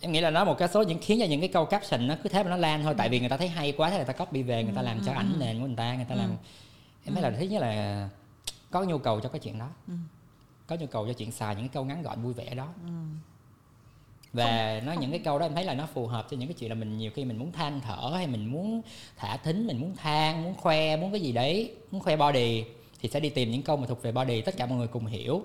[0.00, 2.14] em nghĩ là nó một cái số những khiến cho những cái câu caption nó
[2.22, 4.04] cứ thế mà nó lan thôi tại vì người ta thấy hay quá thế người
[4.04, 6.30] ta copy về người ta làm cho ảnh nền của người ta người ta làm
[7.04, 8.08] em thấy là thứ nhất là
[8.70, 9.68] có nhu cầu cho cái chuyện đó.
[10.66, 12.68] Có nhu cầu cho chuyện xài những cái câu ngắn gọn vui vẻ đó.
[14.32, 16.54] Và nó những cái câu đó em thấy là nó phù hợp cho những cái
[16.58, 18.82] chuyện là mình nhiều khi mình muốn than thở hay mình muốn
[19.16, 22.64] thả thính mình muốn than muốn khoe muốn cái gì đấy muốn khoe body
[23.00, 25.06] thì sẽ đi tìm những câu mà thuộc về body tất cả mọi người cùng
[25.06, 25.42] hiểu.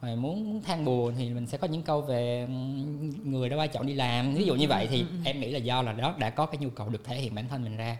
[0.00, 3.56] Rồi muốn, muốn than buồn thì mình sẽ có những câu về ừm, người đã
[3.56, 4.34] qua chọn đi làm.
[4.34, 6.70] Ví dụ như vậy thì em nghĩ là do là đó đã có cái nhu
[6.70, 7.96] cầu được thể hiện bản thân mình ra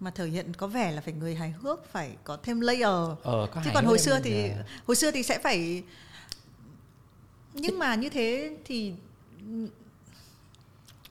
[0.00, 2.82] mà thể hiện có vẻ là phải người hài hước phải có thêm layer
[3.22, 4.62] ờ có chứ còn hồi xưa thì giờ.
[4.86, 5.82] hồi xưa thì sẽ phải
[7.54, 8.94] nhưng mà như thế thì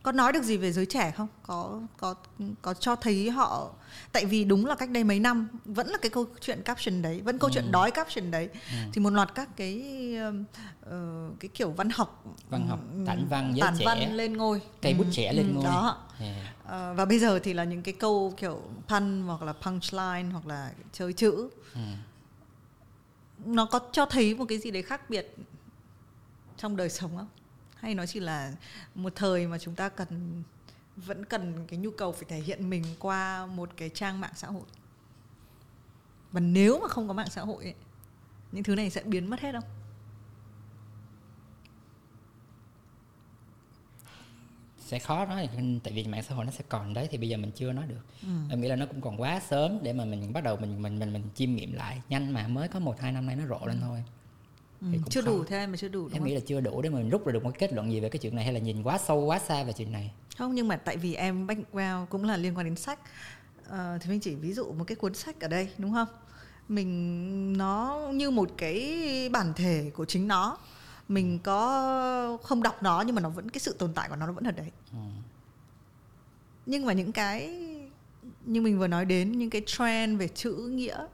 [0.03, 2.15] có nói được gì về giới trẻ không có có
[2.61, 3.71] có cho thấy họ
[4.11, 7.21] tại vì đúng là cách đây mấy năm vẫn là cái câu chuyện caption đấy
[7.21, 8.49] vẫn câu chuyện đói caption đấy
[8.93, 9.83] thì một loạt các cái
[10.81, 13.85] ờ, cái kiểu văn học Văn học, tản văn giới tản trẻ.
[13.85, 15.63] văn lên ngôi Cây bút Ừm, trẻ lên ừm, ngôi.
[15.63, 16.35] đó Yeah.
[16.65, 20.45] Ờ, và bây giờ thì là những cái câu kiểu pun hoặc là punchline hoặc
[20.47, 21.81] là chơi chữ Ừ.
[23.45, 25.35] nó có cho thấy một cái gì đấy khác biệt
[26.57, 27.27] trong đời sống không
[27.75, 28.51] hay nó chỉ là
[28.95, 30.43] một thời mà chúng ta cần
[30.95, 34.47] vẫn cần cái nhu cầu phải thể hiện mình qua một cái trang mạng xã
[34.47, 34.63] hội
[36.31, 37.73] và nếu mà không có mạng xã hội ấy,
[38.51, 39.63] những thứ này sẽ biến mất hết không
[44.79, 45.49] sẽ khó nói
[45.83, 47.85] tại vì mạng xã hội nó sẽ còn đấy thì bây giờ mình chưa nói
[47.87, 48.27] được Ừ.
[48.49, 50.99] em nghĩ là nó cũng còn quá sớm để mà mình bắt đầu mình mình
[50.99, 53.65] mình mình chiêm nghiệm lại nhanh mà mới có một hai năm nay nó rộ
[53.67, 54.03] lên thôi
[54.81, 55.27] Ừ, Thì cũng chưa khó.
[55.27, 56.23] đủ em mà chưa đủ em không?
[56.23, 58.09] nghĩ là chưa đủ để mà mình rút ra được một kết luận gì về
[58.09, 60.67] cái chuyện này hay là nhìn quá sâu quá xa về chuyện này Không nhưng
[60.67, 62.99] mà tại vì em background cũng là liên quan đến sách
[63.69, 66.07] Ờ, thì mình chỉ ví dụ một cái cuốn sách ở đây đúng không?
[66.67, 70.57] Mình nó như một cái bản thể của chính nó.
[71.07, 74.27] Mình có không đọc nó nhưng mà nó vẫn cái sự tồn tại của nó
[74.27, 74.71] nó vẫn ở đấy.
[74.91, 74.97] Ừ.
[76.65, 77.61] Nhưng mà những cái
[78.45, 81.07] như mình vừa nói đến những cái trend về chữ nghĩa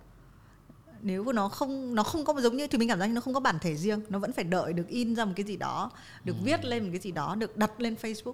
[1.02, 3.34] nếu nó không nó không có giống như thì mình cảm giác như nó không
[3.34, 5.92] có bản thể riêng nó vẫn phải đợi được in ra một cái gì đó
[6.24, 8.34] được viết lên một cái gì đó được đặt lên Facebook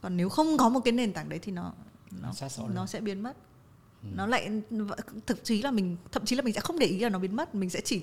[0.00, 1.72] còn nếu không có một cái nền tảng đấy thì nó
[2.22, 2.32] nó
[2.74, 3.36] Nó sẽ biến mất.
[4.02, 4.50] Nó lại
[5.26, 7.36] thực chí là mình thậm chí là mình sẽ không để ý là nó biến
[7.36, 7.54] mất.
[7.54, 8.02] Mình sẽ chỉ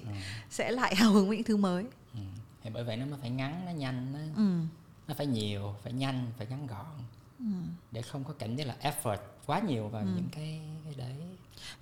[0.49, 1.85] sẽ lại hào hứng với những thứ mới.
[2.13, 2.19] Ừ.
[2.63, 4.59] thì bởi vậy nó mới phải ngắn nó nhanh nó, ừ.
[5.07, 6.85] nó phải nhiều phải nhanh phải ngắn gọn.
[7.39, 7.45] Ừ.
[7.91, 11.15] để không có cảm giác là effort quá nhiều vào những cái, cái đấy.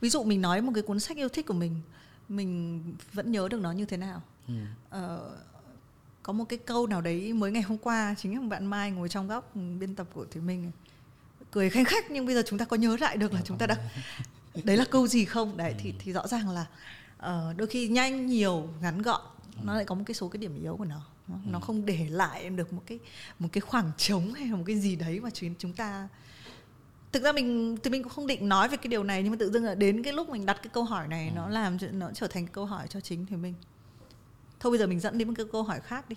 [0.02, 1.82] Ví dụ mình nói một cái cuốn sách yêu thích của mình
[2.30, 2.84] mình
[3.14, 4.22] vẫn nhớ được nó như thế nào?
[4.48, 4.54] Ừ.
[4.90, 5.32] Ờ,
[6.24, 9.10] có một cái câu nào đấy mới ngày hôm qua chính là bạn Mai ngồi
[9.10, 10.72] trong góc ừ, biên tập của Thùy Minh
[11.52, 13.68] cười khanh khách nhưng bây giờ chúng ta có nhớ lại được là chúng ta
[13.68, 13.76] đã
[14.64, 15.58] đấy là câu gì không?
[15.58, 16.66] Đấy thì thì rõ ràng là
[17.18, 19.22] ờ, đôi khi nhanh nhiều ngắn gọn
[19.64, 21.02] nó lại có một cái số cái điểm yếu của nó.
[21.28, 23.00] Nó, nó không để lại được một cái
[23.40, 26.08] một cái khoảng trống hay là một cái gì đấy mà chúng chúng ta
[27.12, 29.38] thực ra mình thì mình cũng không định nói về cái điều này nhưng mà
[29.40, 31.88] tự dưng là đến cái lúc mình đặt cái câu hỏi này nó làm cho
[31.92, 33.54] nó trở thành câu hỏi cho chính thì mình
[34.62, 36.16] thôi bây giờ mình dẫn đến một cái câu hỏi khác đi.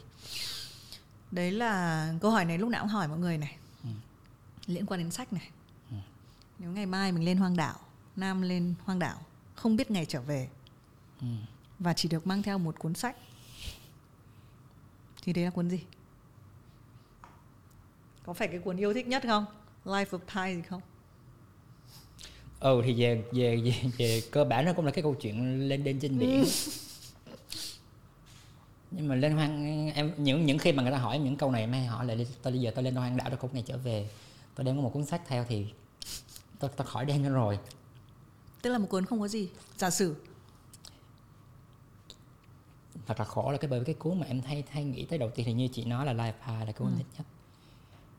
[1.31, 3.57] Đấy là câu hỏi này lúc nào cũng hỏi mọi người này.
[4.67, 5.49] Liên quan đến sách này.
[6.59, 7.75] Nếu ngày mai mình lên hoang đảo
[8.17, 9.19] nam lên hoang đảo
[9.55, 10.49] không biết ngày trở về
[11.21, 11.27] Ừ.
[11.79, 13.17] và chỉ được mang theo một cuốn sách
[15.23, 15.81] thì đấy là cuốn gì?
[18.27, 19.47] Có phải cái cuốn yêu thích nhất không?
[19.85, 20.81] Life of Pi gì không?
[22.61, 25.85] Ừ thì về về về, về cơ bản nó cũng là cái câu chuyện lên
[25.85, 26.45] đên trên biển
[28.97, 31.51] nhưng mà lên hoang em những những khi mà người ta hỏi em những câu
[31.51, 33.63] này em hay hỏi là tôi bây giờ tôi lên hoang đảo tôi không ngày
[33.67, 34.09] trở về.
[34.55, 35.67] Tôi đem có một cuốn sách theo thì
[36.59, 37.59] tôi tôi khỏi đem nó rồi.
[38.63, 40.17] Tức là một cuốn không có gì giả sử.
[43.07, 45.19] Thật là khổ là cái bởi vì cái cuốn mà em thay thay nghĩ tới
[45.19, 47.27] đầu tiên thì như chị nói là Life High là cuốn em thích nhất.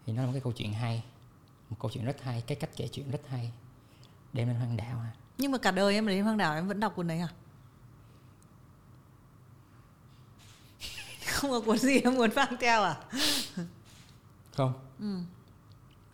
[0.06, 1.04] Thì nó là một cái câu chuyện hay
[1.70, 3.52] một câu chuyện rất hay cái cách kể chuyện rất hay.
[4.34, 5.12] Đem lên hoang đảo à.
[5.38, 7.30] nhưng mà cả đời em đến hoang đảo em vẫn đọc cuốn đấy à
[11.36, 12.96] không có cuốn gì em muốn mang theo à?
[14.52, 14.74] Không.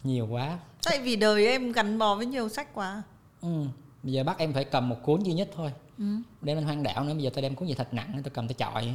[0.03, 0.59] Nhiều quá.
[0.83, 3.03] Tại vì đời em gắn bó với nhiều sách quá.
[3.41, 3.65] Ừ.
[4.03, 5.71] bây giờ bắt em phải cầm một cuốn duy nhất thôi.
[5.97, 6.05] Ừ.
[6.41, 7.13] đem lên hoang đảo nữa.
[7.13, 8.93] Bây giờ tôi đem cuốn gì thật nặng tôi cầm tôi chọi.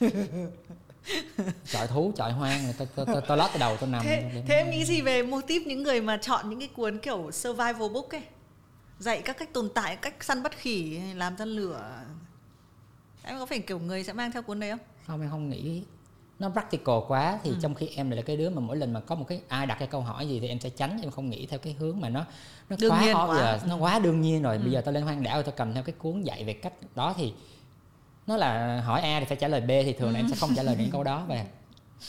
[1.72, 2.64] Chọi thú chọi hoang.
[2.64, 4.02] Rồi tôi tôi tôi, lót cái đầu tôi nằm.
[4.04, 6.98] Thế, thế em nghĩ gì về mô típ những người mà chọn những cái cuốn
[6.98, 8.22] kiểu survival book ấy?
[8.98, 12.04] Dạy các cách tồn tại cách săn bắt khỉ làm ra lửa.
[13.22, 15.82] Em có phải kiểu người sẽ mang theo cuốn đấy không không em không nghĩ
[16.38, 17.56] nó practical quá thì ừ.
[17.62, 19.66] trong khi em lại là cái đứa mà mỗi lần mà có một cái ai
[19.66, 22.00] đặt cái câu hỏi gì thì em sẽ tránh em không nghĩ theo cái hướng
[22.00, 22.24] mà nó
[22.70, 23.36] nó Đương quá nhiên quá.
[23.38, 23.68] giờ Ừ.
[23.68, 24.62] nó quá đương nhiên rồi Ừ.
[24.62, 27.14] bây giờ tao lên hoang đảo tao cầm theo cái cuốn dạy về cách đó
[27.16, 27.32] thì
[28.26, 30.50] nó là hỏi A thì phải trả lời B thì thường là em sẽ không
[30.56, 31.44] trả lời những câu đó và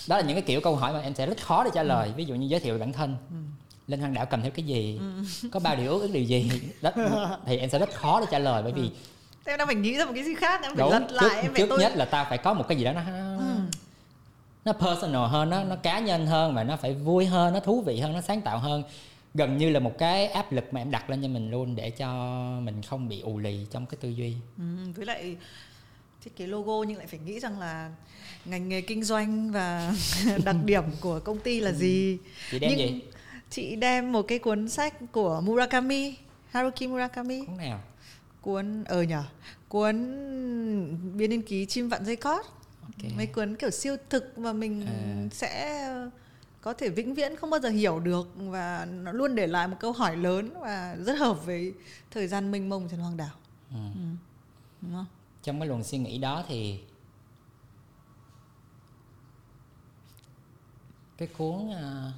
[0.07, 2.11] đó là những cái kiểu câu hỏi mà em sẽ rất khó để trả lời
[2.15, 3.35] ví dụ như giới thiệu về bản thân Ừ.
[3.87, 4.99] lên hoang đảo cầm theo cái gì
[5.51, 6.91] có bao điều ước ước điều gì đó
[7.45, 8.91] thì em sẽ rất khó để trả lời bởi vì
[9.47, 11.15] thế em đang phải nghĩ ra một cái gì khác em phải đúng lật trước,
[11.15, 13.01] lại em phải trước tôi nhất là tao phải có một cái gì đó nó
[13.03, 13.59] nó, Ừ.
[14.65, 17.81] nó personal hơn nó nó cá nhân hơn và nó phải vui hơn nó thú
[17.81, 18.83] vị hơn nó sáng tạo hơn.
[19.33, 21.89] Gần như là một cái áp lực mà em đặt lên cho mình luôn để
[21.89, 22.07] cho
[22.63, 24.33] mình không bị ù lì trong cái tư duy.
[24.57, 24.63] Ừ,
[24.95, 25.35] với lại
[26.23, 27.91] thiết kế logo nhưng lại phải nghĩ rằng là
[28.45, 29.93] ngành nghề kinh doanh và
[30.45, 32.17] đặc điểm của công ty là gì.
[32.51, 33.01] Chị đem Nhưng gì?
[33.49, 36.15] chị đem một cái cuốn sách của Murakami
[36.51, 37.45] Haruki Murakami.
[37.45, 37.79] Cuốn nào
[38.47, 39.23] cuốn ở nhở
[39.69, 39.95] cuốn
[41.17, 42.45] biên niên ký chim vạn dây cót
[42.81, 45.27] ok mấy cuốn kiểu siêu thực mà mình À.
[45.31, 45.89] sẽ
[46.61, 49.77] có thể vĩnh viễn không bao giờ hiểu được và nó luôn để lại một
[49.79, 51.73] câu hỏi lớn và rất hợp với
[52.11, 53.35] thời gian mênh mông trên hoang đảo
[53.71, 53.77] ừ.
[53.93, 53.99] ừ.
[54.81, 55.05] đúng không
[55.43, 56.79] trong cái luồng suy nghĩ đó thì
[61.17, 62.11] cái cuốn ờ,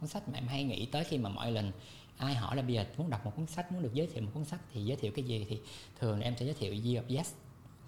[0.00, 1.72] cuốn sách mà em hay nghĩ tới khi mà mỗi lần
[2.18, 4.30] ai hỏi là bây giờ muốn đọc một cuốn sách muốn được giới thiệu một
[4.34, 5.60] cuốn sách thì giới thiệu cái gì thì
[6.00, 7.32] thường em sẽ giới thiệu Year of Yes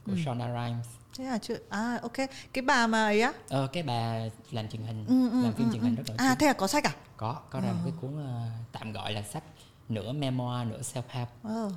[0.06, 0.18] của Ừ.
[0.24, 0.86] Shonda Rhimes
[1.18, 2.12] thế à chưa à ok
[2.52, 4.20] cái bà mà ấy á ờ cái bà
[4.50, 5.86] làm truyền hình Ừ, ừ, làm phim ừ, truyền ừ.
[5.86, 7.90] hình rất nổi à thế là có sách à có có ra một Ờ.
[7.90, 9.42] cái cuốn ờ, tạm gọi là sách
[9.88, 11.70] nửa memoir nửa self help ờ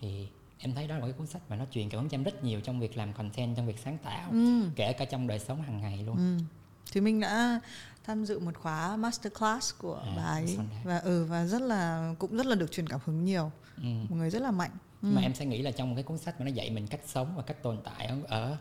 [0.00, 0.28] thì
[0.58, 2.22] em thấy đó là một cái cuốn sách mà nó truyền cảm hứng cho em
[2.24, 4.62] rất nhiều trong việc làm content trong việc sáng tạo ừ.
[4.76, 6.44] kể cả trong đời sống hàng ngày luôn ừ.
[6.92, 7.60] thì mình đã
[8.06, 10.58] tham dự một khóa masterclass của À, bà ấy.
[10.84, 13.50] và ừ và rất là cũng rất là được truyền cảm hứng nhiều.
[13.76, 13.88] Ừ.
[14.08, 14.70] một người rất là mạnh.
[15.02, 15.08] Ừ.
[15.14, 17.00] mà em sẽ nghĩ là trong một cái cuốn sách mà nó dạy mình cách
[17.06, 18.56] sống và cách tồn tại ở,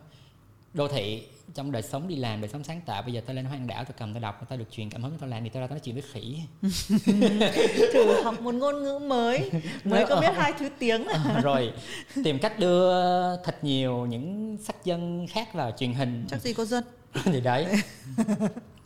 [0.73, 3.45] đô thị trong đời sống đi làm đời sống sáng tạo bây giờ tao lên
[3.45, 5.61] hoang đảo tao cầm tao đọc tao được truyền cảm hứng tao làm thì tao
[5.61, 6.39] ra tao nói chuyện với khỉ.
[7.93, 9.51] Thử học một ngôn ngữ mới
[9.83, 11.05] mới có biết hai thứ tiếng.
[11.07, 11.73] Ờ, rồi
[12.23, 12.91] tìm cách đưa
[13.43, 16.25] thật nhiều những sắc dân khác vào truyền hình.
[16.29, 16.83] Chắc gì có dân.
[17.23, 17.67] Thì đấy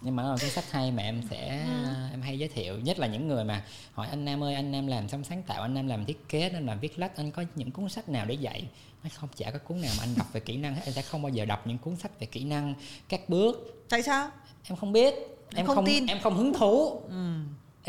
[0.02, 1.94] nhưng mà nó là cuốn sách hay mà em sẽ Ừ.
[2.12, 4.88] em hay giới thiệu nhất là những người mà hỏi anh Nam ơi anh Nam
[4.88, 7.32] làm xong sáng tạo anh Nam làm thiết kế anh Nam làm viết lách anh
[7.32, 8.68] có những cuốn sách nào để dạy
[9.04, 11.02] nói không chả có cuốn nào mà anh đọc về kỹ năng hết em sẽ
[11.02, 12.74] không bao giờ đọc những cuốn sách về kỹ năng
[13.10, 14.30] các bước tại sao
[14.64, 16.06] em không biết Em em không không tin.
[16.06, 17.34] em không hứng thú ừ.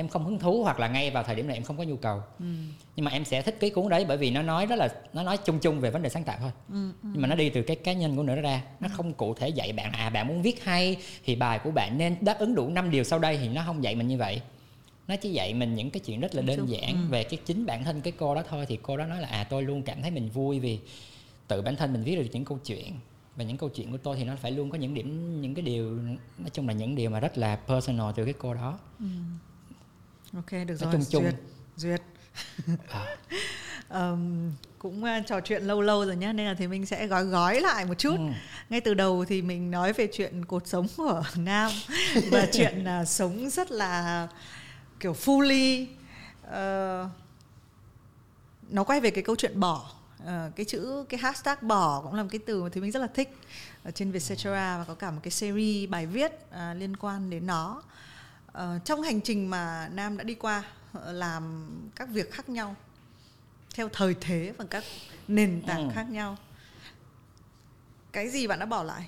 [0.01, 1.97] Em không hứng thú hoặc là ngay vào thời điểm này em không có nhu
[1.97, 2.23] cầu.
[2.39, 2.45] Ừ.
[2.97, 5.23] nhưng mà em sẽ thích cái cuốn đấy bởi vì nó nói rất là nó
[5.23, 6.51] nói chung chung về vấn đề sáng tạo thôi.
[6.69, 6.91] Ừ.
[7.03, 9.49] nhưng mà nó đi từ cái cá nhân của nó ra nó không cụ thể
[9.49, 12.69] dạy bạn à bạn muốn viết hay thì bài của bạn nên đáp ứng đủ
[12.69, 14.41] 5 điều sau đây thì nó không dạy mình như vậy.
[15.09, 17.11] Nó chỉ dạy mình những cái chuyện rất là đơn giản ừ.
[17.11, 18.67] về cái chính bản thân cái cô đó thôi.
[18.69, 20.79] Thì cô đó nói là à tôi luôn cảm thấy mình vui vì
[21.49, 22.93] tự bản thân mình viết được những câu chuyện.
[23.37, 25.63] Và những câu chuyện của tôi thì nó phải luôn có những điểm những cái
[25.63, 25.97] điều
[26.39, 28.79] nói chung là những điều mà rất là personal từ cái cô đó
[30.35, 31.23] ok được rồi chung chung.
[31.23, 31.35] duyệt
[31.77, 32.01] duyệt.
[32.89, 33.17] À,
[33.89, 37.25] Ờm, cũng uh, trò chuyện lâu lâu rồi nhá nên là thì mình sẽ gói
[37.25, 38.17] gói lại một chút.
[38.19, 38.25] Ừ.
[38.71, 41.73] ngay từ đầu thì mình nói về chuyện cột sống của nam
[42.31, 44.29] và chuyện là sống rất là
[45.01, 45.87] kiểu fully
[46.43, 47.09] ờ,
[48.71, 49.91] nó quay về cái câu chuyện bỏ.
[50.25, 53.01] Ờ, cái chữ cái hashtag bỏ cũng là một cái từ mà thì mình rất
[53.01, 53.37] là thích.
[53.85, 57.47] Ở trên Vietcetera và có cả một cái series bài viết à, liên quan đến
[57.47, 57.83] nó
[58.53, 62.77] Ờ, trong hành trình mà Nam đã đi qua ờ, làm các việc khác nhau
[63.75, 64.85] theo thời thế và các
[65.29, 65.93] nền tảng Ừ.
[65.95, 66.37] khác nhau
[68.13, 69.07] cái gì bạn đã bỏ lại?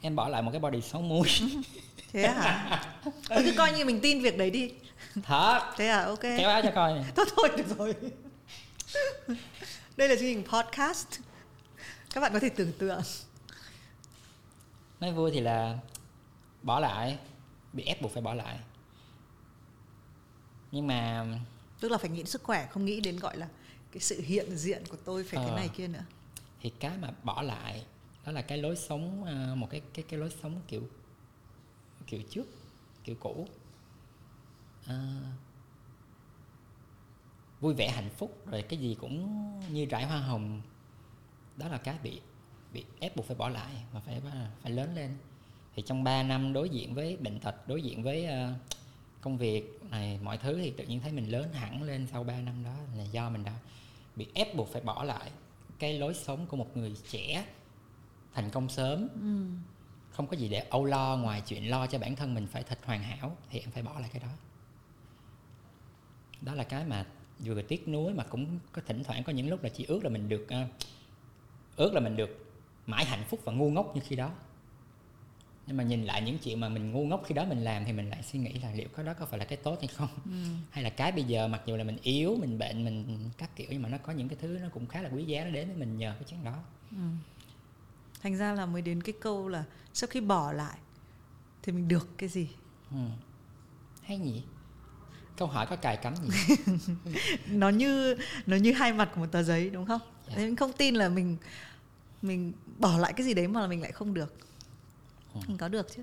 [0.00, 1.28] Em bỏ lại một cái body xấu muối.
[2.12, 2.32] Thế à?
[2.34, 2.92] Hả
[3.28, 4.72] Thôi cứ coi như mình tin việc đấy đi.
[5.22, 5.60] Thật?
[5.76, 6.02] Thế à?
[6.04, 6.20] Ok.
[6.22, 7.04] Kéo áo cho coi.
[7.16, 7.94] Thôi thôi được rồi.
[9.96, 11.06] Đây là chương trình podcast.
[12.14, 13.00] Các bạn có thể tưởng tượng.
[15.00, 15.78] Nói vui thì là
[16.66, 17.18] bỏ lại
[17.72, 18.58] bị ép buộc phải bỏ lại.
[20.72, 21.26] Nhưng mà
[21.80, 23.48] tức là phải nghĩ sức khỏe không nghĩ đến gọi là
[23.92, 25.56] cái sự hiện diện của tôi phải cái Ờ.
[25.56, 26.04] này kia nữa.
[26.60, 27.86] Thì cái mà bỏ lại
[28.26, 30.82] đó là cái lối sống à, một cái cái cái lối sống kiểu
[32.06, 32.46] kiểu trước
[33.04, 33.48] kiểu cũ.
[34.86, 35.20] À,
[37.60, 39.40] vui vẻ hạnh phúc rồi cái gì cũng
[39.72, 40.62] như rải hoa hồng.
[41.56, 42.20] Đó là cái bị
[42.72, 44.22] bị ép buộc phải bỏ lại và phải
[44.62, 45.16] phải lớn lên
[45.76, 48.54] thì trong 3 năm đối diện với bệnh tật đối diện với à,
[49.20, 52.40] công việc này mọi thứ thì tự nhiên thấy mình lớn hẳn lên sau 3
[52.40, 53.52] năm đó là do mình đã
[54.16, 55.30] bị ép buộc phải bỏ lại
[55.78, 57.46] cái lối sống của một người trẻ
[58.34, 59.08] thành công sớm.
[59.22, 59.46] Ừ.
[60.10, 62.78] không có gì để âu lo ngoài chuyện lo cho bản thân mình phải thật
[62.84, 64.28] hoàn hảo thì em phải bỏ lại cái đó.
[66.40, 67.06] Đó là cái mà
[67.38, 70.10] vừa tiếc nuối mà cũng có thỉnh thoảng có những lúc là chỉ ước là
[70.10, 70.70] mình được uh,
[71.76, 72.52] ước là mình được
[72.86, 74.30] mãi hạnh phúc và ngu ngốc như khi đó
[75.66, 77.92] nhưng mà nhìn lại những chuyện mà mình ngu ngốc khi đó mình làm thì
[77.92, 80.08] mình lại suy nghĩ là liệu có đó có phải là cái tốt hay không
[80.24, 80.30] ừ.
[80.70, 83.66] hay là cái bây giờ mặc dù là mình yếu mình bệnh mình các kiểu
[83.70, 85.68] nhưng mà nó có những cái thứ nó cũng khá là quý giá nó đến
[85.68, 86.56] với mình nhờ cái chuyện đó
[86.90, 86.96] ừ.
[88.22, 89.64] thành ra là mới đến cái câu là
[89.94, 90.78] sau khi bỏ lại
[91.62, 92.48] thì mình được cái gì
[92.90, 92.98] ừ.
[94.02, 94.42] hay nhỉ
[95.36, 96.54] câu hỏi có cài cắm gì
[97.46, 100.38] nó như nó như hai mặt của một tờ giấy đúng không yeah.
[100.38, 100.44] Dạ.
[100.44, 101.36] mình không tin là mình
[102.22, 104.34] mình bỏ lại cái gì đấy mà mình lại không được.
[105.48, 106.02] Mình có được chứ.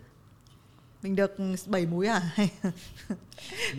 [1.03, 1.35] Mình được
[1.67, 2.21] 7 múi à?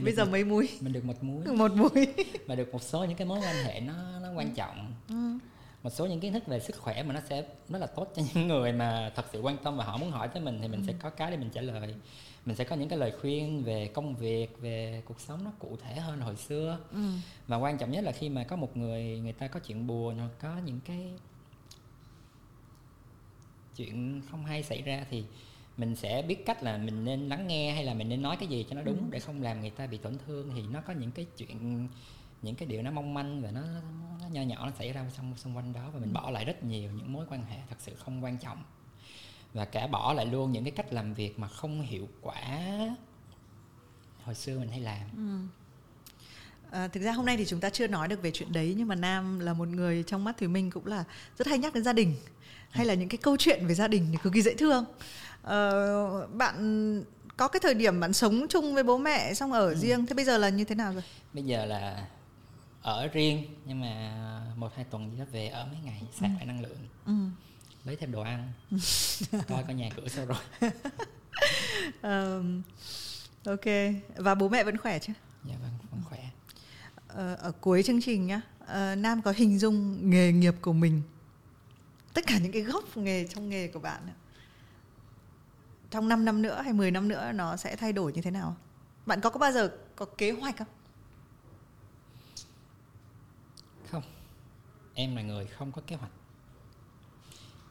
[0.03, 0.69] Bây giờ mấy múi?
[0.81, 1.47] mình được một múi.
[1.47, 2.07] Một múi.
[2.47, 3.93] Mà được một số những cái mối quan hệ nó
[4.23, 4.93] nó quan trọng.
[5.09, 5.39] Ừ.
[5.83, 8.23] một số những kiến thức về sức khỏe mà nó sẽ rất là tốt cho
[8.35, 10.81] những người mà thật sự quan tâm và họ muốn hỏi tới mình thì mình
[10.81, 10.87] ừ.
[10.87, 11.95] sẽ có cái để mình trả lời.
[12.47, 15.77] Mình sẽ có những cái lời khuyên về công việc về cuộc sống nó cụ
[15.83, 16.79] thể hơn hồi xưa.
[16.93, 17.09] Ừ.
[17.47, 20.19] và quan trọng nhất là khi mà có một người người ta có chuyện buồn
[20.19, 21.13] hoặc có những cái
[23.77, 25.25] chuyện không hay xảy ra thì
[25.77, 28.49] mình sẽ biết cách là mình nên lắng nghe hay là mình nên nói cái
[28.49, 29.05] gì cho nó đúng ừ.
[29.11, 31.89] để không làm người ta bị tổn thương thì nó có những cái chuyện
[32.43, 33.61] những cái điều nó mong manh và nó,
[34.21, 36.15] nó nhỏ nhỏ nó xảy ra xung xung quanh đó và mình ừ.
[36.15, 38.63] bỏ lại rất nhiều những mối quan hệ thật sự không quan trọng
[39.55, 42.61] và cả bỏ lại luôn những cái cách làm việc mà không hiệu quả
[44.23, 45.49] hồi xưa mình hay làm ừ.
[46.75, 48.89] À, thực ra hôm nay thì chúng ta chưa nói được về chuyện đấy nhưng
[48.89, 51.05] mà Nam là một người trong mắt Thùy Minh cũng là
[51.39, 52.17] rất hay nhắc đến gia đình
[52.71, 54.85] hay là những cái câu chuyện về gia đình thì cực kỳ dễ thương.
[55.43, 55.71] À,
[56.33, 57.05] bạn
[57.37, 59.75] có cái thời điểm bạn sống chung với bố mẹ xong ở ừ.
[59.75, 61.03] riêng thế bây giờ là như thế nào rồi?
[61.33, 62.07] Bây giờ là
[62.83, 64.13] ở riêng nhưng mà
[64.57, 66.37] một hai tuần gì đó về ở mấy ngày sạc ừ.
[66.37, 66.77] lại năng lượng.
[67.07, 67.13] Ừ
[67.85, 68.53] lấy thêm đồ ăn
[69.49, 70.71] coi có nhà cửa sao rồi
[72.03, 72.63] um,
[73.45, 73.65] ok
[74.17, 75.13] và bố mẹ vẫn khỏe chứ
[75.45, 76.31] dạ vâng vẫn khỏe
[77.17, 81.03] Ờ, ở cuối chương trình nhá ờ, nam có hình dung nghề nghiệp của mình,
[82.15, 84.09] tất cả những cái gốc nghề, trong nghề của bạn
[85.91, 88.57] trong 5 năm nữa hay 10 năm nữa nó sẽ thay đổi như thế nào?
[89.07, 90.67] Bạn có có bao giờ có kế hoạch không?
[93.91, 94.03] Không.
[94.95, 96.13] Em là người không có kế hoạch.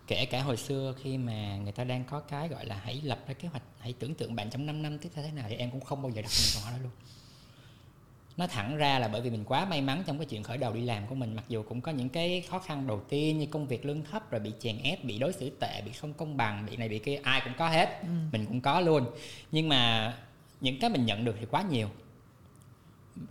[0.08, 3.20] Kể cả hồi xưa khi mà người ta đang có cái gọi là hãy lập
[3.28, 5.56] ra kế hoạch, hãy tưởng tượng bạn trong 5 năm tiếp theo thế nào thì
[5.56, 6.92] em cũng không bao giờ đặt mình câu hỏi đó luôn
[8.38, 10.74] nó thẳng ra là bởi vì mình quá may mắn trong cái chuyện khởi đầu
[10.74, 13.46] đi làm của mình mặc dù cũng có những cái khó khăn đầu tiên như
[13.46, 16.38] công việc lương thấp rồi bị chèn ép bị đối xử tệ bị không công
[16.38, 18.02] bằng bị này bị kia ai cũng có hết.
[18.02, 18.08] Ừ.
[18.32, 19.06] mình cũng có luôn.
[19.52, 20.14] Nhưng mà
[20.62, 21.90] những cái mình nhận được thì quá nhiều.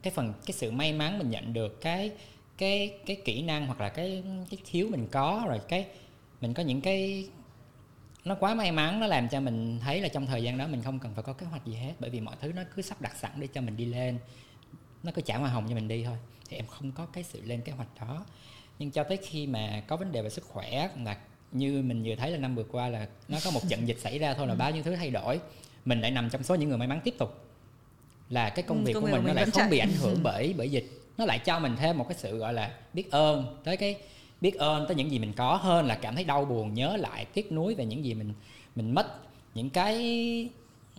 [0.03, 2.11] Cái phần cái sự may mắn mình nhận được cái
[2.59, 5.87] cái cái kỹ năng hoặc là cái cái thiếu mình có rồi cái
[6.41, 7.29] mình có những cái
[8.25, 10.83] nó quá may mắn nó làm cho mình thấy là trong thời gian đó mình
[10.83, 13.01] không cần phải có kế hoạch gì hết bởi vì mọi thứ nó cứ sắp
[13.01, 14.19] đặt sẵn để cho mình đi lên
[15.03, 16.17] nó cứ trả hoa hồng cho mình đi thôi.
[16.49, 18.25] Thì em không có cái sự lên kế hoạch đó.
[18.79, 21.17] Nhưng cho tới khi mà có vấn đề về sức khỏe là
[21.53, 24.19] như mình vừa thấy là năm vừa qua là nó có một trận dịch xảy
[24.19, 25.41] ra thôi là bao nhiêu thứ thay đổi.
[25.85, 27.45] Mình lại nằm trong số những người may mắn tiếp tục.
[28.29, 29.69] Là cái công ừ, việc công của mình, mình nó lại không chạy.
[29.71, 30.87] bị ảnh hưởng bởi bởi dịch.
[31.19, 33.97] Nó lại cho mình thêm một cái sự gọi là biết ơn tới cái
[34.41, 37.25] biết ơn tới những gì mình có hơn là cảm thấy đau buồn nhớ lại
[37.25, 38.35] tiếc nuối về những gì mình
[38.77, 39.07] mình mất.
[39.55, 40.49] Những cái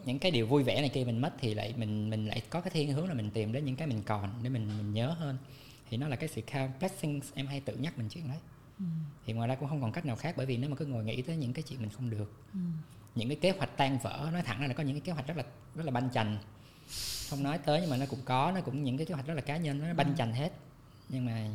[0.06, 2.62] những cái điều vui vẻ này kia mình mất thì lại mình mình lại có
[2.62, 5.16] cái thiên hướng là mình tìm đến những cái mình còn để mình mình nhớ
[5.20, 5.38] hơn
[5.90, 8.38] thì nó là cái sự count blessings em hay tự nhắc mình chuyện đấy
[8.80, 8.86] ừ.
[9.26, 11.04] thì ngoài ra cũng không còn cách nào khác bởi vì nếu mà cứ ngồi
[11.04, 12.60] nghĩ tới những cái chuyện mình không được ừ.
[13.16, 15.28] những cái kế hoạch tan vỡ nói thẳng ra là có những cái kế hoạch
[15.28, 15.44] rất là
[15.76, 16.38] rất là banh chành
[17.30, 19.34] không nói tới nhưng mà nó cũng có nó cũng những cái kế hoạch rất
[19.34, 20.14] là cá nhân nó banh ừ.
[20.18, 20.54] chành hết
[21.10, 21.48] nhưng mà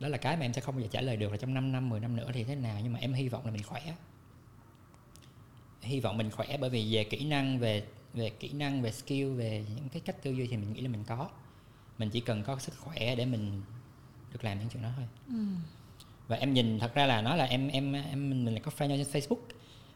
[0.00, 1.72] đó là cái mà em sẽ không bao giờ trả lời được là trong 5
[1.72, 3.82] năm 10 năm nữa thì thế nào nhưng mà em hy vọng là mình khỏe
[5.86, 7.84] hy vọng mình khỏe bởi vì về kỹ năng về
[8.14, 10.88] về kỹ năng về skill về những cái cách tư duy thì mình nghĩ là
[10.88, 11.28] mình có.
[11.98, 13.62] Mình chỉ cần có sức khỏe để mình
[14.32, 15.06] được làm những chuyện đó thôi.
[15.28, 15.44] Ừ.
[16.28, 18.88] và em nhìn thật ra là nói là em em em mình là có friend
[18.88, 19.40] trên Facebook.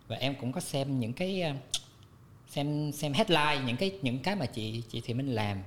[0.08, 1.42] Và em cũng có xem những cái
[2.48, 5.62] xem xem headline những cái những cái mà chị chị thì mình làm.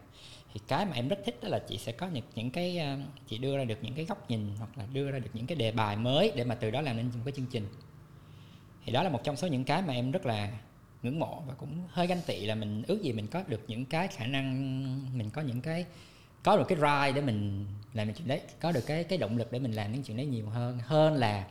[0.53, 2.97] Thì cái mà em rất thích đó là chị sẽ có những những cái ờ,
[3.27, 5.55] chị đưa ra được những cái góc nhìn hoặc là đưa ra được những cái
[5.55, 7.67] đề bài mới để mà từ đó làm nên một cái chương trình
[8.85, 10.51] thì đó là một trong số những cái mà em rất là
[11.03, 13.85] ngưỡng mộ và cũng hơi ganh tị là mình ước gì mình có được những
[13.85, 15.85] cái khả năng mình có những cái
[16.43, 19.37] có được cái ride để mình làm những chuyện đấy có được cái cái động
[19.37, 21.47] lực để mình làm những chuyện đấy nhiều hơn hơn là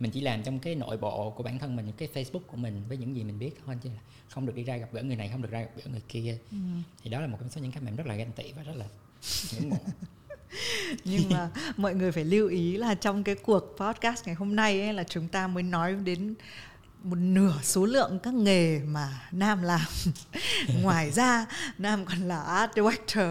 [0.00, 2.82] mình chỉ làm trong cái nội bộ của bản thân mình cái facebook của mình
[2.88, 3.90] với những gì mình biết thôi chứ
[4.28, 6.38] không được đi ra gặp gỡ người này không được ra gặp gỡ người kia
[6.50, 6.56] ừ.
[7.02, 8.62] thì đó là một trong số những cái mà em rất là ganh tị và
[8.62, 8.86] rất là
[9.52, 9.76] ngưỡng mộ
[11.04, 14.80] nhưng mà mọi người phải lưu ý là trong cái cuộc podcast ngày hôm nay
[14.80, 16.34] ấy là chúng ta mới nói đến
[17.02, 19.80] một nửa số lượng các nghề mà nam làm.
[20.82, 21.46] Ngoài ra
[21.78, 23.24] nam còn là art director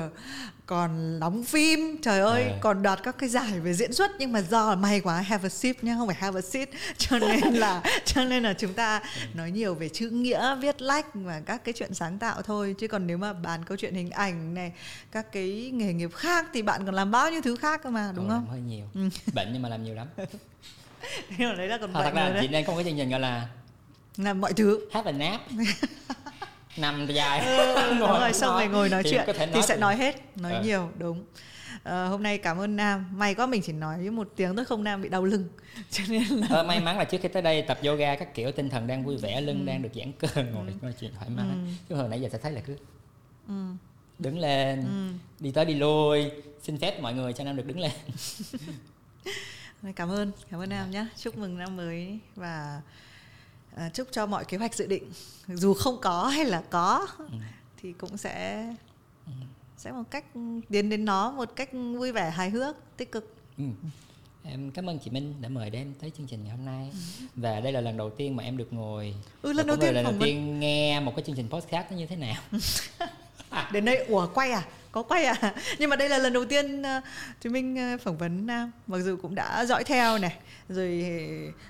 [0.66, 1.98] còn đóng phim.
[2.02, 2.58] Trời ơi Ờ.
[2.62, 4.12] còn đoạt các cái giải về diễn xuất.
[4.20, 6.70] Nhưng mà do là may quá have a seat nhá không phải have a seat.
[6.98, 9.02] Cho nên là cho nên là chúng ta
[9.34, 12.76] nói nhiều về chữ nghĩa viết lách và các cái chuyện sáng tạo thôi.
[12.80, 14.72] Chứ còn nếu mà bàn câu chuyện hình ảnh này
[15.12, 18.12] các cái nghề nghiệp khác thì bạn còn làm bao nhiêu thứ khác cơ mà
[18.16, 18.46] đúng Còn không?
[18.46, 18.86] làm hơi nhiều.
[18.94, 19.10] Ừ.
[19.34, 20.08] bệnh nhưng mà làm nhiều lắm.
[21.58, 23.48] Đấy là còn thật rồi ra chị đang có cái chương trình gọi là
[24.24, 24.88] làm mọi thứ.
[24.92, 25.42] Have a nap.
[26.78, 27.46] Nằm dài.
[27.46, 30.38] Ừ, đúng rồi xong rồi ngồi nói Thì chuyện thể thì nói sẽ nói hết
[30.38, 30.64] nói Ờ.
[30.64, 31.24] nhiều đúng.
[31.84, 33.06] Ờ, hôm nay cảm ơn Nam.
[33.14, 35.48] May quá mình chỉ nói một tiếng thôi không Nam bị đau lưng.
[35.92, 38.52] Cho nên là Ờ, may mắn là trước khi tới đây tập yoga các kiểu
[38.52, 41.46] tinh thần đang vui vẻ lưng đang được giãn cơ ngồi nói chuyện thoải mái.
[41.46, 41.72] Ừ.
[41.90, 42.78] chứ hồi nãy giờ sẽ thấy là cứ
[43.48, 43.54] ừ,
[44.20, 45.14] đứng lên ừ.
[45.40, 46.32] đi tới đi lui.
[46.64, 47.92] Xin phép mọi người cho nam được đứng lên.
[49.96, 52.82] Cảm ơn cảm ơn Nam nhé chúc mừng năm mới và
[53.76, 55.04] à, chúc cho mọi kế hoạch dự định
[55.48, 57.26] dù không có hay là có Ừ.
[57.82, 58.66] thì cũng sẽ
[59.78, 60.26] sẽ một cách
[60.70, 63.36] tiến đến nó một cách vui vẻ hài hước tích cực.
[63.58, 63.64] Ừ.
[64.44, 66.92] em cảm ơn chị Minh đã mời đến tới chương trình ngày hôm nay.
[67.36, 70.04] Và đây là lần đầu tiên mà em được ngồi ừ lần đầu tiên lần
[70.04, 72.42] đầu tiên nghe một cái chương trình podcast nó như thế nào
[73.72, 73.98] đến đây.
[73.98, 74.64] Ủa quay à?
[74.92, 75.54] Có quay à?
[75.80, 77.04] Nhưng mà đây là lần đầu tiên uh,
[77.42, 80.38] thì mình uh, phỏng vấn nam mặc dù cũng đã dõi theo này
[80.70, 81.06] rồi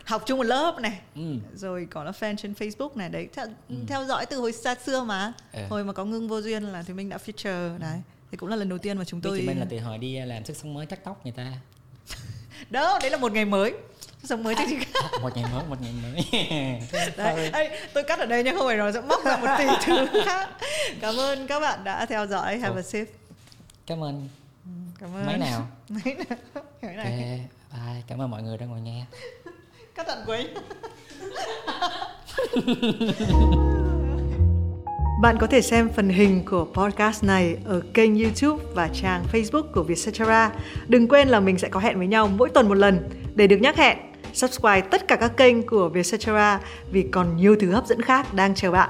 [0.05, 1.35] học chung một lớp này ừ.
[1.55, 3.09] rồi có là fan trên Facebook này.
[3.09, 3.45] Đấy theo,
[3.87, 5.33] theo dõi từ hồi xa xưa mà.
[5.53, 5.59] Ừ.
[5.69, 8.01] hồi mà có ngưng vô duyên là thì mình đã feature đấy.
[8.31, 10.19] Thì cũng là lần đầu tiên mà chúng tôi chị Minh là từ hồi đi
[10.19, 11.53] làm sức sống mới cắt tóc người ta
[12.69, 13.73] đó đấy là một ngày mới.
[14.23, 14.77] Sống mới cho chị
[15.21, 16.25] một ngày mới một ngày mới.
[17.17, 19.65] Đấy Ê, tôi cắt ở đây nhưng không phải nó sẽ móc ra một tỷ
[19.85, 20.49] thứ khác.
[21.01, 22.57] Cảm ơn các bạn đã theo dõi.
[22.57, 23.07] Have a sip
[23.87, 24.29] cảm ơn.
[24.99, 25.25] Cảm ơn.
[25.25, 25.67] Máy nào?
[25.89, 26.37] Máy nào?
[26.53, 27.41] Ok này
[27.71, 28.01] bye.
[28.07, 29.05] Cảm ơn mọi người đã ngồi nghe.
[29.95, 30.47] Cắt tận cuối
[35.21, 39.63] bạn có thể xem phần hình của podcast này ở kênh YouTube và trang Facebook
[39.73, 40.51] của Vietcetera.
[40.87, 43.09] Đừng quên là mình sẽ có hẹn với nhau mỗi tuần một lần.
[43.35, 43.97] Để được nhắc hẹn,
[44.33, 46.59] subscribe tất cả các kênh của Vietcetera
[46.91, 48.89] vì còn nhiều thứ hấp dẫn khác đang chờ bạn.